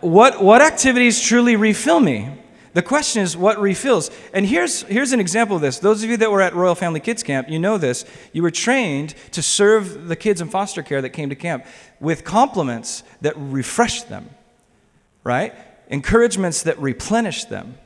[0.00, 2.38] what, what activities truly refill me?
[2.74, 4.10] The question is what refills?
[4.32, 5.78] And here's, here's an example of this.
[5.78, 8.04] Those of you that were at Royal Family Kids Camp, you know this.
[8.32, 11.66] You were trained to serve the kids in foster care that came to camp
[12.00, 14.30] with compliments that refreshed them,
[15.24, 15.54] right?
[15.88, 17.78] Encouragements that replenish them,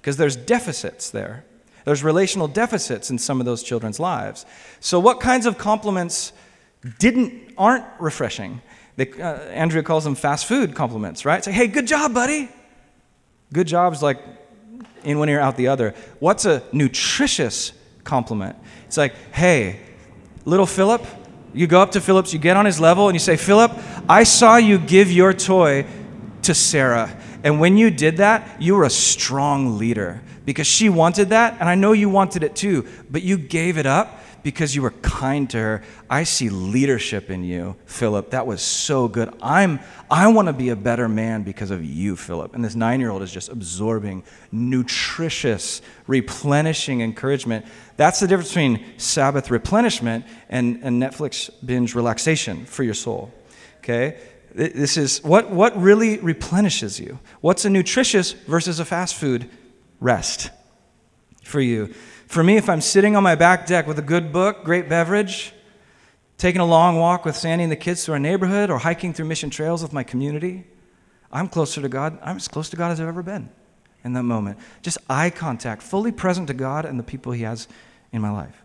[0.00, 1.44] because there's deficits there.
[1.84, 4.46] There's relational deficits in some of those children's lives.
[4.80, 6.32] So, what kinds of compliments
[6.98, 8.62] didn't aren't refreshing?
[8.96, 11.42] They, uh, Andrea calls them fast food compliments, right?
[11.42, 12.48] Say, hey, good job, buddy.
[13.52, 14.20] Good job's like
[15.04, 15.94] in one ear, out the other.
[16.20, 17.72] What's a nutritious
[18.04, 18.56] compliment?
[18.86, 19.80] It's like, hey,
[20.44, 21.04] little Philip,
[21.54, 23.72] you go up to Philip's, you get on his level, and you say, Philip,
[24.08, 25.86] I saw you give your toy
[26.42, 27.16] to Sarah.
[27.44, 31.68] And when you did that, you were a strong leader because she wanted that, and
[31.68, 35.48] I know you wanted it too, but you gave it up because you were kind
[35.50, 35.82] to her.
[36.10, 38.30] I see leadership in you, Philip.
[38.30, 39.32] That was so good.
[39.40, 42.54] I'm I want to be a better man because of you, Philip.
[42.54, 47.64] And this 9-year-old is just absorbing nutritious, replenishing encouragement.
[47.96, 53.32] That's the difference between Sabbath replenishment and, and Netflix binge relaxation for your soul.
[53.78, 54.18] Okay?
[54.54, 57.18] This is what what really replenishes you.
[57.40, 59.48] What's a nutritious versus a fast food
[60.00, 60.50] rest
[61.42, 61.94] for you?
[62.26, 65.52] For me, if I'm sitting on my back deck with a good book, great beverage,
[66.38, 69.26] taking a long walk with Sandy and the kids through our neighborhood, or hiking through
[69.26, 70.64] mission trails with my community,
[71.30, 72.18] I'm closer to God.
[72.22, 73.48] I'm as close to God as I've ever been
[74.04, 74.58] in that moment.
[74.82, 77.68] Just eye contact, fully present to God and the people He has
[78.12, 78.62] in my life.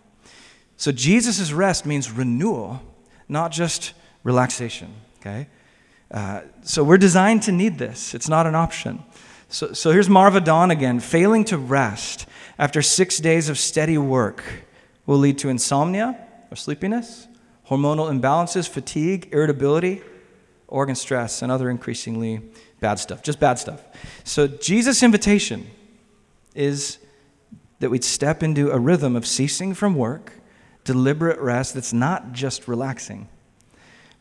[0.75, 2.81] So Jesus' rest means renewal,
[3.27, 5.47] not just relaxation, okay?
[6.09, 9.03] Uh, so we're designed to need this, it's not an option.
[9.49, 12.25] So, so here's Marva Dawn again failing to rest
[12.59, 14.43] after six days of steady work
[15.05, 16.17] will lead to insomnia
[16.51, 17.27] or sleepiness,
[17.69, 20.01] hormonal imbalances, fatigue, irritability,
[20.67, 22.41] organ stress, and other increasingly
[22.79, 23.21] bad stuff.
[23.23, 23.83] Just bad stuff.
[24.23, 25.67] So, Jesus' invitation
[26.55, 26.97] is
[27.79, 30.33] that we'd step into a rhythm of ceasing from work,
[30.83, 33.29] deliberate rest that's not just relaxing,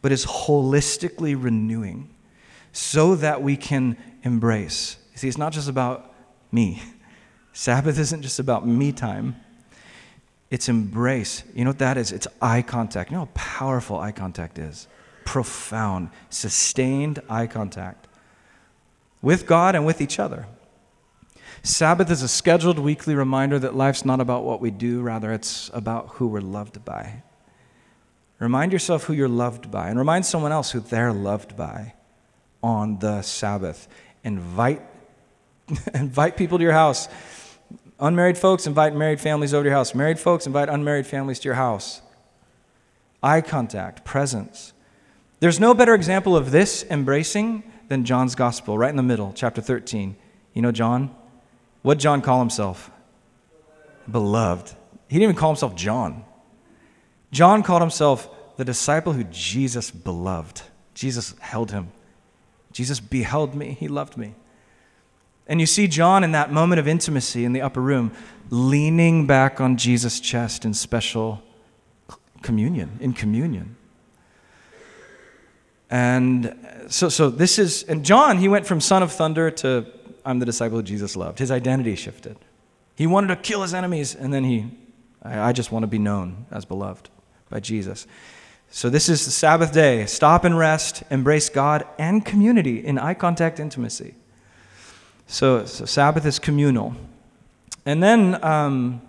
[0.07, 2.09] but is holistically renewing
[2.71, 4.99] so that we can embrace.
[5.17, 6.15] See, it's not just about
[6.53, 6.81] me.
[7.53, 9.35] Sabbath isn't just about me time,
[10.49, 11.43] it's embrace.
[11.57, 12.13] You know what that is?
[12.13, 13.11] It's eye contact.
[13.11, 14.87] You know how powerful eye contact is?
[15.25, 18.07] Profound, sustained eye contact
[19.23, 20.47] with God and with each other.
[21.65, 25.69] Sabbath is a scheduled weekly reminder that life's not about what we do, rather, it's
[25.75, 27.25] about who we're loved by.
[28.39, 31.95] Remind yourself who you're loved by, and remind someone else who they're loved by
[32.63, 33.89] on the Sabbath.
[34.25, 34.83] Invite,
[35.95, 37.09] invite people to your house.
[37.99, 39.95] Unmarried folks, invite married families over to your house.
[39.95, 42.03] Married folks, invite unmarried families to your house.
[43.23, 44.75] Eye contact, presence.
[45.41, 49.63] There's no better example of this embracing than John's gospel, right in the middle, chapter
[49.63, 50.17] 13.
[50.53, 51.15] You know John?
[51.83, 52.91] What John call himself?
[54.11, 54.75] Beloved.
[55.09, 56.25] He didn't even call himself John.
[57.33, 60.63] John called himself the disciple who Jesus beloved.
[60.95, 61.93] Jesus held him.
[62.73, 63.77] Jesus beheld me.
[63.79, 64.35] He loved me.
[65.47, 68.13] And you see John in that moment of intimacy in the upper room,
[68.51, 71.43] leaning back on Jesus' chest in special
[72.43, 73.77] communion, in communion.
[75.89, 79.87] And uh, so, so this is, and John, he went from son of thunder to
[80.25, 81.39] I'm the disciple who Jesus loved.
[81.39, 82.37] His identity shifted.
[82.97, 84.67] He wanted to kill his enemies, and then he,
[85.23, 87.09] I, I just want to be known as beloved
[87.51, 88.07] by Jesus.
[88.71, 90.07] So, this is the Sabbath day.
[90.07, 94.15] Stop and rest, embrace God and community in eye contact intimacy.
[95.27, 96.95] So, so Sabbath is communal.
[97.85, 99.01] And then um,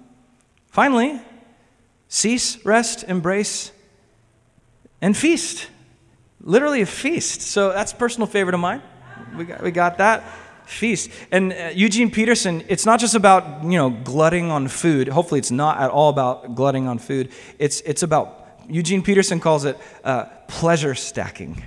[0.67, 1.19] finally,
[2.07, 3.71] cease, rest, embrace,
[5.01, 5.67] and feast.
[6.41, 7.41] Literally a feast.
[7.41, 8.81] So that's personal favorite of mine.
[9.35, 10.23] We got, we got that.
[10.67, 11.09] Feast.
[11.31, 15.07] And uh, Eugene Peterson, it's not just about, you know, glutting on food.
[15.07, 17.31] Hopefully it's not at all about glutting on food.
[17.57, 21.63] It's, it's about, Eugene Peterson calls it uh, pleasure stacking.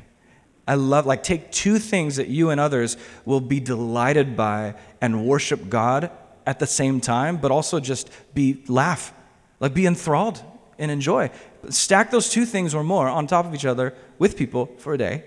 [0.68, 5.26] I love, like, take two things that you and others will be delighted by and
[5.26, 6.10] worship God
[6.46, 9.12] at the same time, but also just be, laugh,
[9.60, 10.42] like, be enthralled
[10.78, 11.30] and enjoy.
[11.70, 14.98] Stack those two things or more on top of each other with people for a
[14.98, 15.24] day.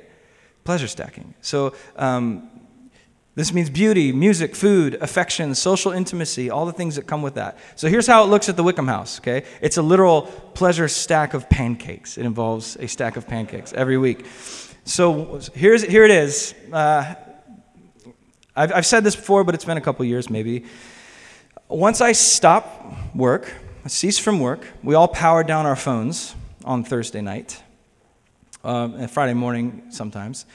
[0.63, 1.33] Pleasure stacking.
[1.41, 2.49] So, um,
[3.35, 7.57] This means beauty, music, food, affection, social intimacy, all the things that come with that.
[7.75, 9.43] So here's how it looks at the Wickham House, okay?
[9.59, 10.23] It's a literal
[10.53, 12.19] pleasure stack of pancakes.
[12.19, 14.27] It involves a stack of pancakes every week.
[14.85, 16.53] So here's, here it is.
[16.71, 17.15] Uh,
[18.55, 20.65] I've, I've said this before, but it's been a couple years maybe.
[21.69, 23.51] Once I stop work,
[23.83, 27.63] I cease from work, we all power down our phones on Thursday night,
[28.63, 30.45] um, and Friday morning sometimes.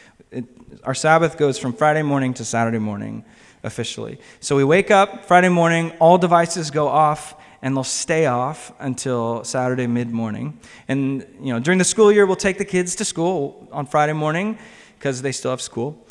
[0.85, 3.25] Our Sabbath goes from Friday morning to Saturday morning
[3.62, 4.19] officially.
[4.41, 9.45] So we wake up Friday morning, all devices go off, and they'll stay off until
[9.45, 10.59] Saturday mid morning.
[10.87, 14.12] And you know, during the school year, we'll take the kids to school on Friday
[14.12, 14.59] morning
[14.99, 16.07] because they still have school.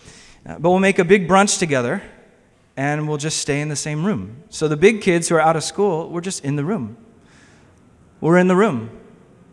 [0.46, 2.02] Uh, but we'll make a big brunch together,
[2.76, 4.44] and we'll just stay in the same room.
[4.50, 6.98] So the big kids who are out of school, we're just in the room.
[8.22, 8.90] We're in the room.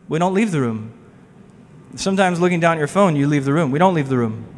[0.08, 0.92] We don't leave the room.
[1.96, 3.70] Sometimes looking down at your phone, you leave the room.
[3.70, 4.53] We don't leave the room.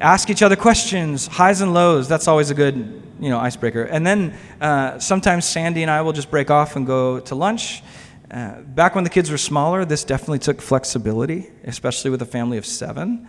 [0.00, 2.06] Ask each other questions, highs and lows.
[2.06, 3.82] That's always a good, you know, icebreaker.
[3.82, 7.82] And then uh, sometimes Sandy and I will just break off and go to lunch.
[8.30, 12.58] Uh, back when the kids were smaller, this definitely took flexibility, especially with a family
[12.58, 13.26] of seven.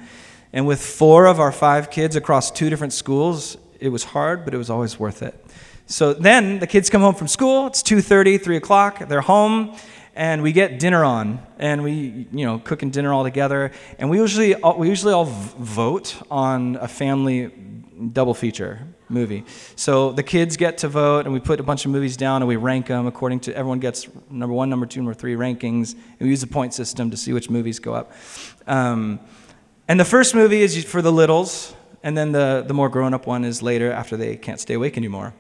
[0.54, 4.54] And with four of our five kids across two different schools, it was hard, but
[4.54, 5.44] it was always worth it.
[5.88, 7.66] So then the kids come home from school.
[7.66, 9.08] It's 2:30, 3 o'clock.
[9.08, 9.76] They're home,
[10.20, 13.72] and we get dinner on, and we, you know, cooking dinner all together.
[13.98, 17.48] And we usually, we usually all vote on a family
[18.12, 19.46] double feature movie.
[19.78, 22.50] So the kids get to vote, and we put a bunch of movies down, and
[22.50, 25.94] we rank them according to everyone gets number one, number two, number three rankings.
[25.94, 28.12] And we use the point system to see which movies go up.
[28.68, 29.22] Um,
[29.88, 33.26] and the first movie is for the littles, and then the, the more grown up
[33.26, 35.34] one is later after they can't stay awake anymore.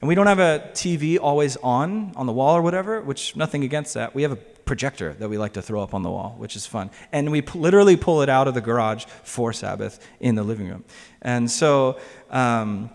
[0.00, 3.64] And we don't have a TV always on on the wall or whatever, which nothing
[3.64, 4.14] against that.
[4.14, 6.66] We have a projector that we like to throw up on the wall, which is
[6.66, 6.90] fun.
[7.12, 10.68] And we p- literally pull it out of the garage for Sabbath in the living
[10.68, 10.84] room.
[11.22, 11.98] And so
[12.30, 12.90] um,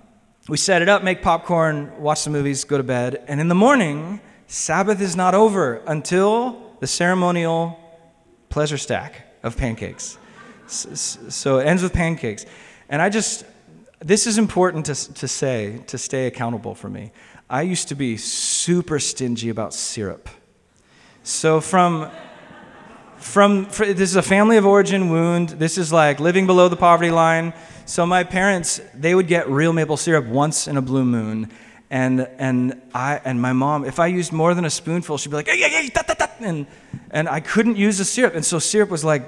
[0.47, 3.23] we set it up, make popcorn, watch some movies, go to bed.
[3.27, 7.79] And in the morning, Sabbath is not over until the ceremonial
[8.49, 10.17] pleasure stack of pancakes.
[10.67, 12.45] So it ends with pancakes.
[12.89, 13.45] And I just,
[14.01, 17.11] this is important to, to say, to stay accountable for me.
[17.49, 20.29] I used to be super stingy about syrup.
[21.23, 22.09] So from
[23.21, 25.49] from this is a family of origin wound.
[25.49, 27.53] This is like living below the poverty line.
[27.85, 31.51] So my parents, they would get real maple syrup once in a blue moon.
[31.91, 35.35] And, and, I, and my mom, if I used more than a spoonful, she'd be
[35.35, 36.65] like, hey, hey, hey, da, da, da, and,
[37.11, 38.33] and I couldn't use the syrup.
[38.33, 39.23] And so syrup was like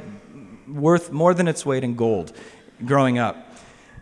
[0.67, 2.34] worth more than its weight in gold
[2.86, 3.53] growing up.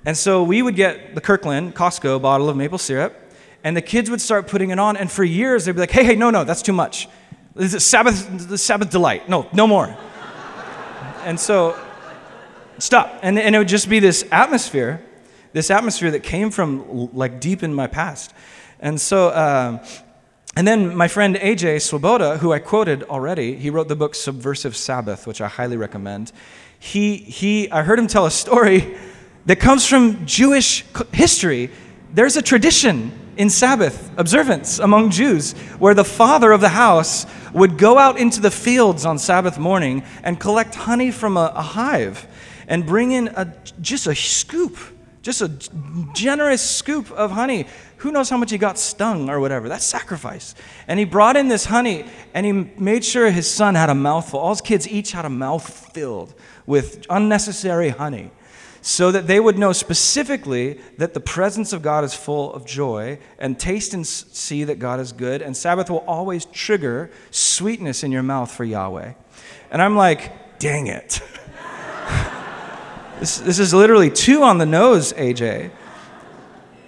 [0.06, 3.16] And so we would get the Kirkland Costco bottle of maple syrup,
[3.64, 6.04] and the kids would start putting it on, and for years they'd be like, hey,
[6.04, 7.08] hey, no, no, that's too much.
[7.54, 9.30] This is Sabbath, the Sabbath delight.
[9.30, 9.96] No, no more.
[11.24, 11.78] and so,
[12.80, 13.20] stop.
[13.22, 15.06] And, and it would just be this atmosphere,
[15.54, 18.34] this atmosphere that came from like deep in my past.
[18.80, 19.86] And so, uh,
[20.56, 24.76] and then my friend AJ Swoboda, who I quoted already, he wrote the book Subversive
[24.76, 26.32] Sabbath, which I highly recommend.
[26.80, 28.98] He, he, I heard him tell a story
[29.46, 31.70] that comes from Jewish history.
[32.14, 37.78] There's a tradition in Sabbath observance among Jews where the father of the house would
[37.78, 42.28] go out into the fields on Sabbath morning and collect honey from a, a hive
[42.68, 44.78] and bring in a, just a scoop,
[45.22, 45.50] just a
[46.14, 47.68] generous scoop of honey.
[47.98, 49.70] Who knows how much he got stung or whatever?
[49.70, 50.56] That's sacrifice.
[50.88, 54.40] And he brought in this honey and he made sure his son had a mouthful.
[54.40, 56.34] All his kids each had a mouth filled
[56.66, 58.32] with unnecessary honey
[58.82, 63.20] so that they would know specifically that the presence of God is full of joy
[63.38, 65.44] and taste and see that God is good.
[65.44, 69.14] And Sabbath will always trigger sweetness in your mouth for Yahweh.
[69.70, 71.22] And I'm like, dang it.
[73.20, 75.72] this, this is literally too on the nose, AJ.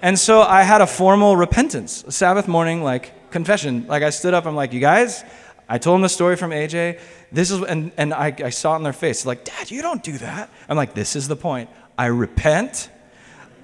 [0.01, 3.85] And so I had a formal repentance, a Sabbath morning, like confession.
[3.87, 5.23] Like I stood up, I'm like, you guys,
[5.69, 6.99] I told them the story from AJ.
[7.31, 10.03] This is, and, and I, I saw it in their face, like, Dad, you don't
[10.03, 10.49] do that.
[10.67, 11.69] I'm like, this is the point.
[11.97, 12.89] I repent.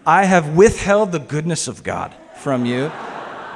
[0.06, 2.92] I have withheld the goodness of God from you.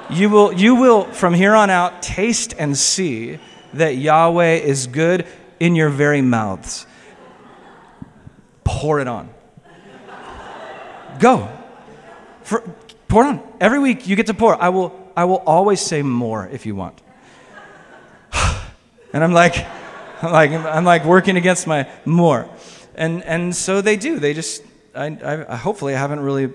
[0.10, 3.40] You will, you will, from here on out, taste and see
[3.74, 5.26] that Yahweh is good
[5.60, 6.86] in your very mouths.
[8.64, 9.30] Pour it on.
[11.20, 11.50] Go.
[12.44, 12.62] For,
[13.08, 13.54] pour it on.
[13.60, 14.62] Every week you get to pour.
[14.62, 17.02] I will, I will always say more if you want.
[19.14, 19.66] and I'm like,
[20.22, 22.50] I'm like, I'm like working against my more.
[22.96, 24.20] And, and so they do.
[24.20, 24.64] They just,
[24.96, 26.54] I, I, hopefully, I haven't really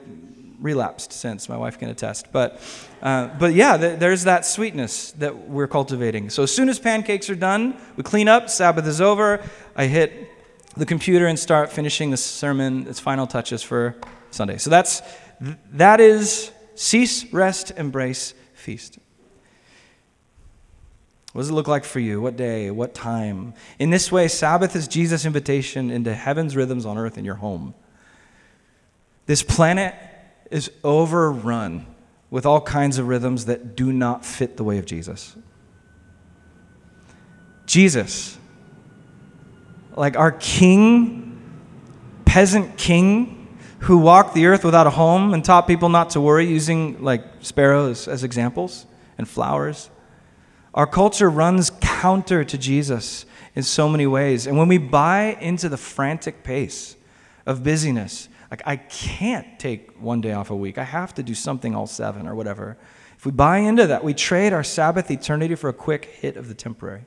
[0.61, 1.49] relapsed since.
[1.49, 2.33] My wife can attest.
[2.33, 2.61] But,
[3.03, 6.31] uh, but yeah, th- there's that sweetness that we're cultivating.
[6.31, 9.43] So as soon as pancakes are done, we clean up, Sabbath is over.
[9.77, 10.29] I hit
[10.77, 13.97] the computer and start finishing the sermon, its final touches for
[14.31, 14.59] Sunday.
[14.59, 15.03] So that's,
[15.73, 18.99] that is cease, rest, embrace, feast.
[21.33, 22.21] What does it look like for you?
[22.21, 22.71] What day?
[22.71, 23.55] What time?
[23.79, 27.75] In this way, Sabbath is Jesus' invitation into heaven's rhythms on earth in your home.
[29.27, 29.95] This planet
[30.51, 31.87] is overrun
[32.31, 35.37] with all kinds of rhythms that do not fit the way of Jesus.
[37.67, 38.39] Jesus,
[39.97, 41.39] like our king,
[42.25, 46.47] peasant king, who walked the earth without a home and taught people not to worry,
[46.47, 48.87] using like sparrows as examples
[49.19, 49.91] and flowers.
[50.75, 54.47] Our culture runs counter to Jesus in so many ways.
[54.47, 56.97] And when we buy into the frantic pace
[57.47, 61.35] of busyness, like I can't take one day off a week, I have to do
[61.35, 62.77] something all seven or whatever.
[63.17, 66.49] If we buy into that, we trade our Sabbath eternity for a quick hit of
[66.49, 67.03] the temporary.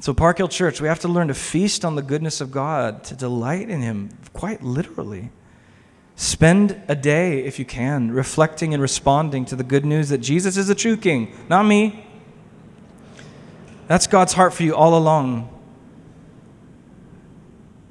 [0.00, 3.02] So, Park Hill Church, we have to learn to feast on the goodness of God,
[3.04, 5.30] to delight in Him, quite literally.
[6.16, 10.56] Spend a day, if you can, reflecting and responding to the good news that Jesus
[10.56, 12.06] is the true King, not me.
[13.86, 15.52] That's God's heart for you all along.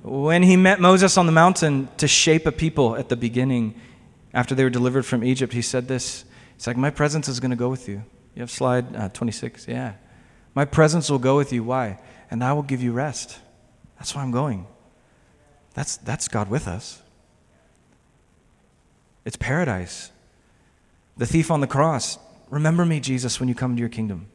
[0.02, 3.80] When He met Moses on the mountain to shape a people at the beginning,
[4.34, 7.52] after they were delivered from Egypt, He said this It's like, My presence is going
[7.52, 8.04] to go with you.
[8.34, 9.68] You have slide uh, 26?
[9.68, 9.94] Yeah.
[10.56, 11.64] My presence will go with you.
[11.64, 12.00] Why?
[12.32, 13.38] And I will give you rest.
[13.98, 14.66] That's why I'm going.
[15.76, 17.04] That's, that's God with us.
[19.26, 20.12] It's paradise.
[21.18, 22.20] The thief on the cross,
[22.50, 24.28] remember me, Jesus, when you come into your kingdom.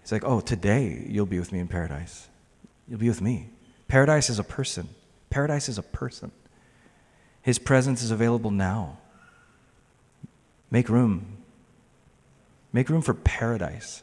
[0.00, 2.28] He's like, oh, today you'll be with me in paradise.
[2.88, 3.50] You'll be with me.
[3.88, 4.88] Paradise is a person.
[5.30, 6.30] Paradise is a person.
[7.42, 8.98] His presence is available now.
[10.70, 11.38] Make room.
[12.72, 14.02] Make room for paradise.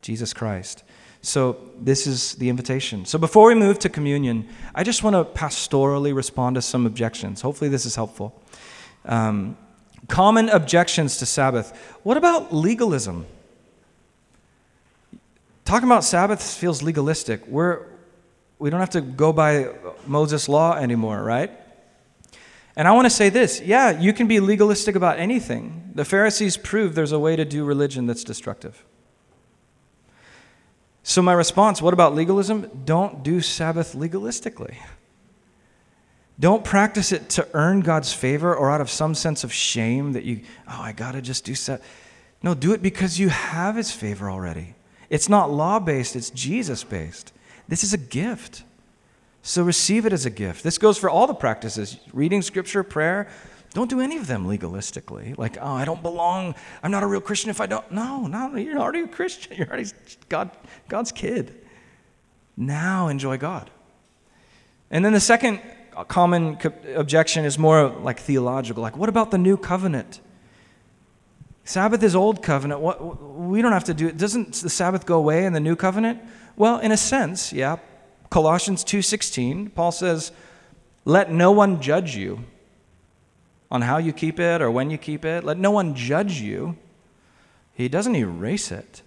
[0.00, 0.84] Jesus Christ.
[1.24, 3.04] So, this is the invitation.
[3.04, 7.40] So, before we move to communion, I just want to pastorally respond to some objections.
[7.40, 8.41] Hopefully, this is helpful.
[9.04, 9.56] Um,
[10.08, 11.76] common objections to Sabbath.
[12.02, 13.26] What about legalism?
[15.64, 17.46] Talking about Sabbath feels legalistic.
[17.46, 17.86] We're,
[18.58, 19.70] we don't have to go by
[20.06, 21.50] Moses' law anymore, right?
[22.76, 25.90] And I want to say this yeah, you can be legalistic about anything.
[25.94, 28.84] The Pharisees proved there's a way to do religion that's destructive.
[31.02, 32.82] So, my response what about legalism?
[32.84, 34.76] Don't do Sabbath legalistically.
[36.42, 40.24] Don't practice it to earn God's favor or out of some sense of shame that
[40.24, 41.88] you, oh, I got to just do Sabbath.
[42.42, 44.74] No, do it because you have His favor already.
[45.08, 47.32] It's not law based, it's Jesus based.
[47.68, 48.64] This is a gift.
[49.42, 50.64] So receive it as a gift.
[50.64, 53.28] This goes for all the practices reading scripture, prayer.
[53.72, 55.38] Don't do any of them legalistically.
[55.38, 56.56] Like, oh, I don't belong.
[56.82, 57.88] I'm not a real Christian if I don't.
[57.92, 59.56] No, no, you're already a Christian.
[59.56, 59.90] You're already
[60.28, 60.50] God,
[60.88, 61.54] God's kid.
[62.56, 63.70] Now enjoy God.
[64.90, 65.60] And then the second
[66.08, 66.58] common
[66.94, 68.82] objection is more like theological.
[68.82, 70.20] Like, what about the new covenant?
[71.64, 72.80] Sabbath is old covenant.
[72.80, 74.16] What, we don't have to do it.
[74.16, 76.20] Doesn't the Sabbath go away in the new covenant?
[76.56, 77.76] Well, in a sense, yeah.
[78.30, 80.32] Colossians 2:16, Paul says,
[81.04, 82.44] "Let no one judge you
[83.70, 85.44] on how you keep it or when you keep it.
[85.44, 86.76] Let no one judge you."
[87.74, 89.02] He doesn't erase it.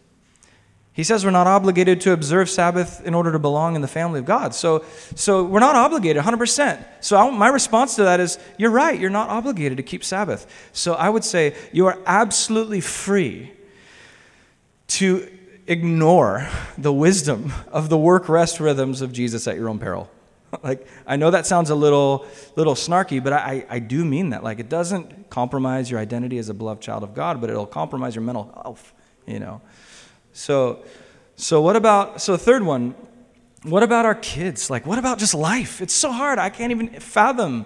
[0.96, 4.22] He says we're not obligated to observe Sabbath in order to belong in the family
[4.22, 4.56] of God.
[4.56, 6.82] So, so we're not obligated 100%.
[7.02, 10.70] So I, my response to that is you're right, you're not obligated to keep Sabbath.
[10.72, 13.52] So I would say you are absolutely free
[14.88, 15.30] to
[15.68, 20.10] ignore the wisdom of the work rest rhythms of Jesus at your own peril.
[20.64, 22.26] like I know that sounds a little
[22.56, 24.46] little snarky, but I, I do mean that.
[24.46, 28.16] Like it doesn't compromise your identity as a beloved child of God, but it'll compromise
[28.16, 28.94] your mental health,
[29.26, 29.60] you know.
[30.36, 30.84] So,
[31.38, 32.94] so what about, so third one,
[33.64, 34.70] what about our kids?
[34.70, 35.82] Like, what about just life?
[35.82, 36.40] It's so hard.
[36.40, 37.66] I can't even fathom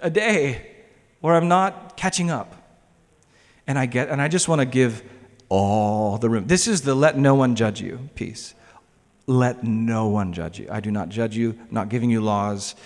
[0.00, 0.76] a day
[1.20, 2.54] where I'm not catching up.
[3.66, 5.02] And I get, and I just want to give
[5.48, 6.46] all the room.
[6.46, 8.54] This is the let no one judge you piece.
[9.26, 10.68] Let no one judge you.
[10.70, 12.76] I do not judge you, I'm not giving you laws.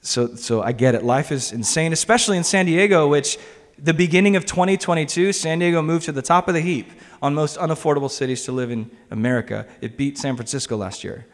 [0.00, 1.04] So, so I get it.
[1.04, 3.38] Life is insane, especially in San Diego, which
[3.82, 6.88] the beginning of 2022, San Diego moved to the top of the heap
[7.20, 9.66] on most unaffordable cities to live in America.
[9.80, 11.26] It beat San Francisco last year.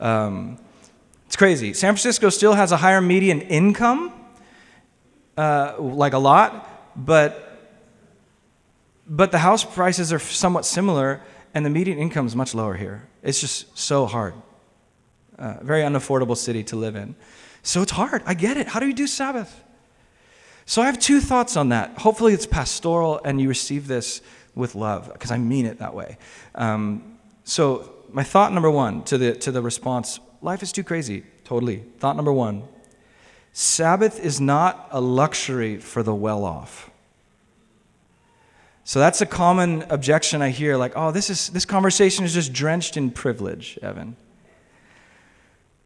[0.00, 0.58] Um,
[1.26, 1.72] it's crazy.
[1.72, 4.12] San Francisco still has a higher median income,
[5.36, 7.48] uh, like a lot, but
[9.06, 11.20] but the house prices are somewhat similar,
[11.54, 13.08] and the median income is much lower here.
[13.22, 14.34] It's just so hard.
[15.38, 17.14] Uh, very unaffordable city to live in.
[17.62, 18.22] So it's hard.
[18.26, 18.68] I get it.
[18.68, 19.62] How do you do Sabbath?
[20.72, 21.98] So I have two thoughts on that.
[21.98, 24.22] Hopefully, it's pastoral and you receive this
[24.54, 26.16] with love, because I mean it that way.
[26.54, 31.24] Um, so, my thought number one to the, to the response life is too crazy,
[31.44, 31.84] totally.
[31.98, 32.62] Thought number one
[33.52, 36.90] Sabbath is not a luxury for the well off.
[38.84, 42.50] So that's a common objection I hear like, oh, this, is, this conversation is just
[42.50, 44.16] drenched in privilege, Evan.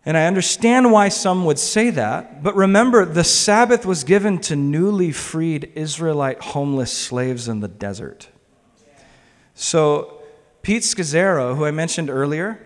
[0.06, 4.54] And I understand why some would say that, but remember, the Sabbath was given to
[4.54, 8.28] newly freed Israelite homeless slaves in the desert.
[9.56, 10.22] So,
[10.62, 12.60] Pete Scazzero, who I mentioned earlier,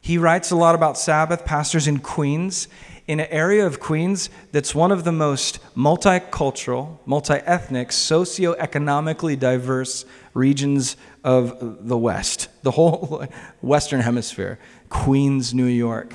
[0.00, 2.66] he writes a lot about Sabbath, pastors in Queens,
[3.06, 10.06] in an area of Queens that's one of the most multicultural, multi ethnic, socioeconomically diverse
[10.32, 13.24] regions of the West, the whole
[13.60, 14.58] Western Hemisphere,
[14.88, 16.14] Queens, New York.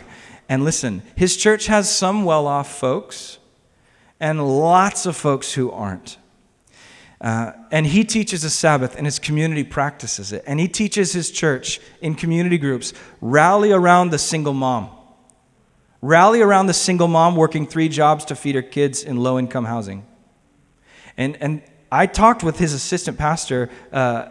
[0.50, 3.40] And listen, his church has some well off folks
[4.20, 6.18] and lots of folks who aren't.
[7.20, 10.44] Uh, and he teaches a Sabbath, and his community practices it.
[10.46, 14.90] And he teaches his church in community groups rally around the single mom.
[16.02, 19.64] Rally around the single mom working three jobs to feed her kids in low income
[19.64, 20.06] housing.
[21.16, 24.26] And, and I talked with his assistant pastor, uh,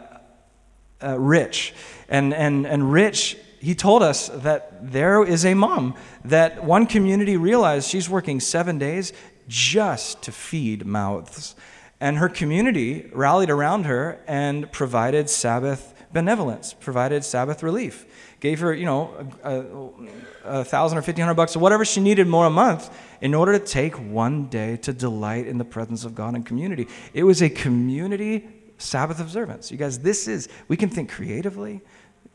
[1.02, 1.74] uh, Rich.
[2.08, 5.94] And, and, and Rich he told us that there is a mom
[6.24, 9.12] that one community realized she's working seven days
[9.46, 11.54] just to feed mouths.
[12.00, 18.04] And her community rallied around her and provided Sabbath benevolence, provided Sabbath relief,
[18.40, 22.00] gave her, you know, a, a, a thousand or fifteen hundred bucks or whatever she
[22.00, 22.90] needed more a month
[23.20, 26.88] in order to take one day to delight in the presence of God and community.
[27.14, 28.48] It was a community
[28.82, 29.70] Sabbath observance.
[29.70, 31.80] You guys, this is, we can think creatively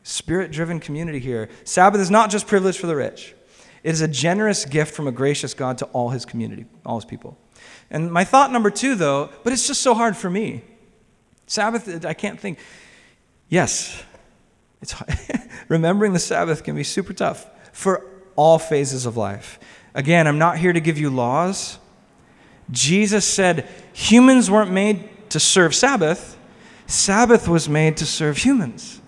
[0.02, 1.48] spirit driven community here.
[1.64, 3.34] Sabbath is not just privilege for the rich,
[3.82, 7.04] it is a generous gift from a gracious God to all his community, all his
[7.04, 7.38] people.
[7.90, 10.62] And my thought number two, though, but it's just so hard for me.
[11.46, 12.58] Sabbath, I can't think.
[13.48, 14.02] Yes,
[14.82, 14.94] it's
[15.68, 18.04] remembering the Sabbath can be super tough for
[18.36, 19.58] all phases of life.
[19.94, 21.78] Again, I'm not here to give you laws.
[22.70, 26.37] Jesus said humans weren't made to serve Sabbath,
[26.88, 29.02] Sabbath was made to serve humans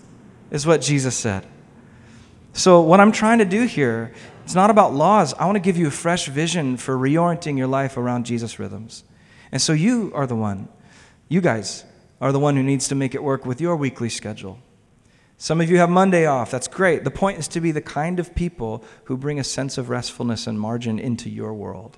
[0.51, 1.47] is what Jesus said.
[2.53, 4.13] So, what I'm trying to do here,
[4.43, 5.33] it's not about laws.
[5.33, 9.03] I want to give you a fresh vision for reorienting your life around Jesus rhythms.
[9.51, 10.67] And so, you are the one,
[11.27, 11.83] you guys
[12.19, 14.59] are the one who needs to make it work with your weekly schedule.
[15.37, 16.51] Some of you have Monday off.
[16.51, 17.03] That's great.
[17.03, 20.45] The point is to be the kind of people who bring a sense of restfulness
[20.45, 21.97] and margin into your world.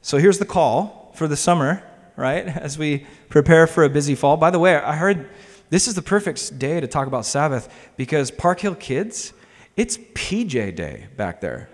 [0.00, 1.82] So, here's the call for the summer,
[2.16, 2.46] right?
[2.48, 4.36] As we prepare for a busy fall.
[4.36, 5.28] By the way, I heard
[5.70, 9.32] this is the perfect day to talk about Sabbath because Park Hill kids,
[9.76, 11.68] it's PJ day back there.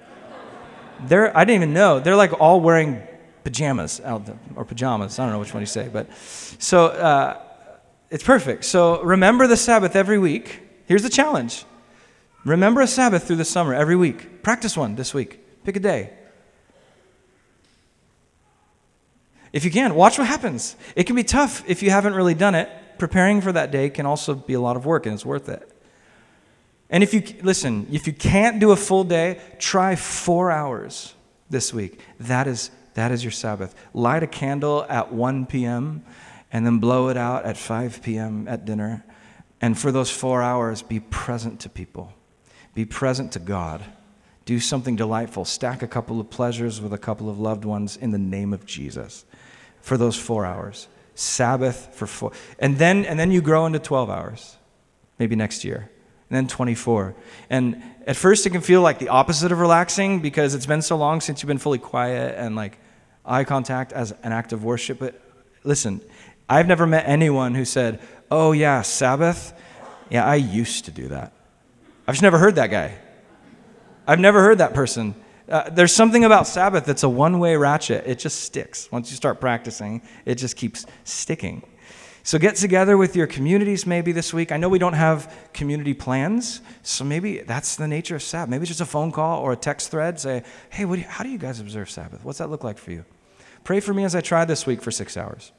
[1.05, 2.01] They're, I didn't even know.
[2.01, 3.03] They're like all wearing
[3.45, 5.19] pajamas out or pajamas.
[5.19, 7.41] I don't know which one you say, but so uh,
[8.11, 8.65] it's perfect.
[8.65, 10.61] So remember the Sabbath every week.
[10.87, 11.65] Here's the challenge:
[12.45, 14.43] remember a Sabbath through the summer every week.
[14.43, 15.41] Practice one this week.
[15.65, 16.13] Pick a day.
[19.53, 20.77] If you can, watch what happens.
[20.97, 22.69] It can be tough if you haven't really done it
[23.03, 25.69] preparing for that day can also be a lot of work, and it's worth it.
[26.89, 31.13] And if you, listen, if you can't do a full day, try four hours
[31.51, 31.99] this week.
[32.21, 33.75] That is, that is your Sabbath.
[33.93, 36.05] Light a candle at 1 p.m.
[36.53, 38.47] and then blow it out at 5 p.m.
[38.47, 39.05] at dinner.
[39.61, 42.13] And for those four hours, be present to people,
[42.73, 43.83] be present to God.
[44.45, 45.45] Do something delightful.
[45.45, 48.65] Stack a couple of pleasures with a couple of loved ones in the name of
[48.65, 49.25] Jesus
[49.83, 50.89] for those four hours.
[51.15, 52.33] Sabbath for four.
[52.59, 54.57] And then, and then you grow into 12 hours,
[55.19, 55.91] maybe next year,
[56.31, 57.15] and then 24.
[57.51, 60.97] And at first, it can feel like the opposite of relaxing because it's been so
[60.97, 62.79] long since you've been fully quiet and like
[63.27, 64.99] eye contact as an act of worship.
[64.99, 65.21] But
[65.65, 66.01] listen,
[66.49, 69.53] I've never met anyone who said, Oh, yeah, Sabbath.
[70.09, 71.33] Yeah, I used to do that.
[72.07, 72.97] I've just never heard that guy.
[74.07, 75.15] I've never heard that person.
[75.49, 78.05] Uh, there's something about Sabbath that's a one way ratchet.
[78.07, 78.91] It just sticks.
[78.93, 81.63] Once you start practicing, it just keeps sticking.
[82.25, 84.53] So get together with your communities maybe this week.
[84.53, 88.49] I know we don't have community plans, so maybe that's the nature of Sabbath.
[88.49, 90.21] Maybe it's just a phone call or a text thread.
[90.21, 92.25] Say, hey, do you, how do you guys observe Sabbath?
[92.25, 93.05] What's that look like for you?
[93.65, 95.51] Pray for me as I try this week for six hours.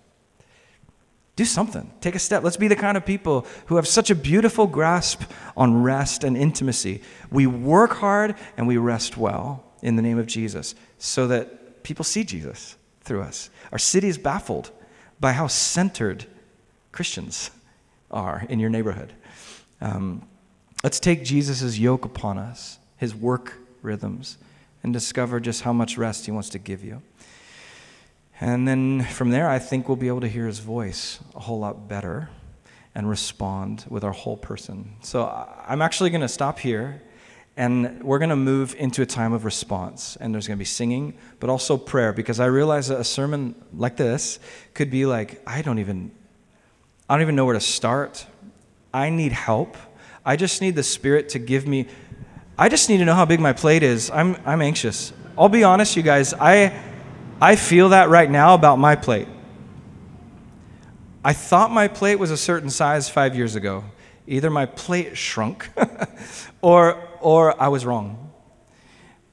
[1.36, 1.92] Do something.
[2.00, 2.44] Take a step.
[2.44, 5.24] Let's be the kind of people who have such a beautiful grasp
[5.58, 7.02] on rest and intimacy.
[7.30, 12.04] We work hard and we rest well in the name of Jesus so that people
[12.04, 13.52] see Jesus through us.
[13.72, 14.72] Our city is baffled
[15.20, 16.26] by how centered
[16.92, 17.52] Christians
[18.10, 19.14] are in your neighborhood.
[19.82, 20.28] Um,
[20.84, 24.38] let's take Jesus' yoke upon us, his work rhythms,
[24.82, 27.02] and discover just how much rest he wants to give you.
[28.40, 31.60] And then from there, I think we'll be able to hear his voice a whole
[31.60, 32.30] lot better
[32.96, 34.96] and respond with our whole person.
[35.02, 35.26] So
[35.66, 37.02] I'm actually going to stop here
[37.56, 40.18] And we're going to move into a time of response.
[40.20, 43.54] And there's going to be singing, but also prayer, because I realize that a sermon
[43.76, 44.40] like this
[44.74, 46.12] could be like, I don't even,
[47.08, 48.26] I don't even know where to start.
[48.94, 49.78] I need help.
[50.26, 51.88] I just need the Spirit to give me,
[52.58, 54.10] I just need to know how big my plate is.
[54.10, 55.14] I'm, I'm anxious.
[55.38, 56.80] I'll be honest, you guys, I,
[57.42, 59.28] I feel that right now about my plate.
[61.26, 63.84] I thought my plate was a certain size five years ago.
[64.28, 65.70] Either my plate shrunk
[66.62, 68.32] or, or I was wrong.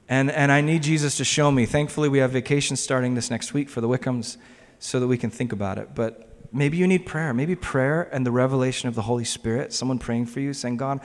[0.09, 1.65] And, and I need Jesus to show me.
[1.65, 4.37] Thankfully, we have vacation starting this next week for the Wickhams
[4.79, 5.95] so that we can think about it.
[5.95, 7.33] But maybe you need prayer.
[7.33, 10.99] Maybe prayer and the revelation of the Holy Spirit, someone praying for you, saying, God,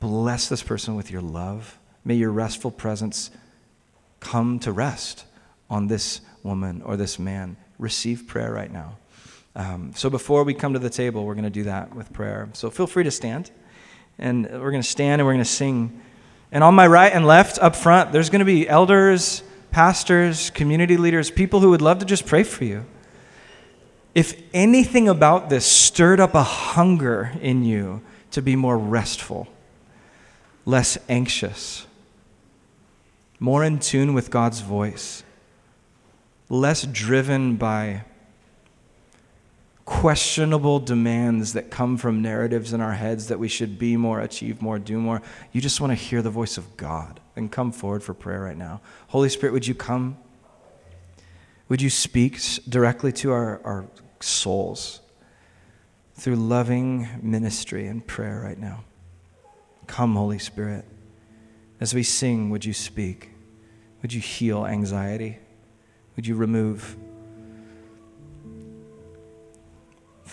[0.00, 1.78] bless this person with your love.
[2.04, 3.30] May your restful presence
[4.20, 5.24] come to rest
[5.68, 7.56] on this woman or this man.
[7.78, 8.96] Receive prayer right now.
[9.54, 12.48] Um, so before we come to the table, we're going to do that with prayer.
[12.52, 13.50] So feel free to stand.
[14.18, 16.00] And we're going to stand and we're going to sing.
[16.52, 20.96] And on my right and left, up front, there's going to be elders, pastors, community
[20.96, 22.86] leaders, people who would love to just pray for you.
[24.14, 29.48] If anything about this stirred up a hunger in you to be more restful,
[30.64, 31.86] less anxious,
[33.38, 35.22] more in tune with God's voice,
[36.48, 38.04] less driven by
[39.86, 44.60] questionable demands that come from narratives in our heads that we should be more, achieve
[44.60, 45.22] more, do more.
[45.52, 47.20] You just want to hear the voice of God.
[47.36, 48.80] Then come forward for prayer right now.
[49.08, 50.18] Holy Spirit, would you come?
[51.68, 53.86] Would you speak directly to our, our
[54.18, 55.00] souls
[56.14, 58.82] through loving ministry and prayer right now?
[59.86, 60.84] Come, Holy Spirit.
[61.80, 63.30] As we sing, would you speak?
[64.02, 65.38] Would you heal anxiety?
[66.16, 66.96] Would you remove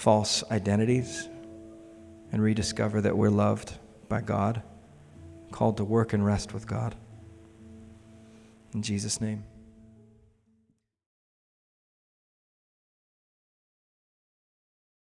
[0.03, 1.29] false identities
[2.33, 3.77] and rediscover that we're loved
[4.09, 4.61] by God,
[5.51, 6.93] called to work and rest with God?
[8.73, 9.45] In Jesus' name.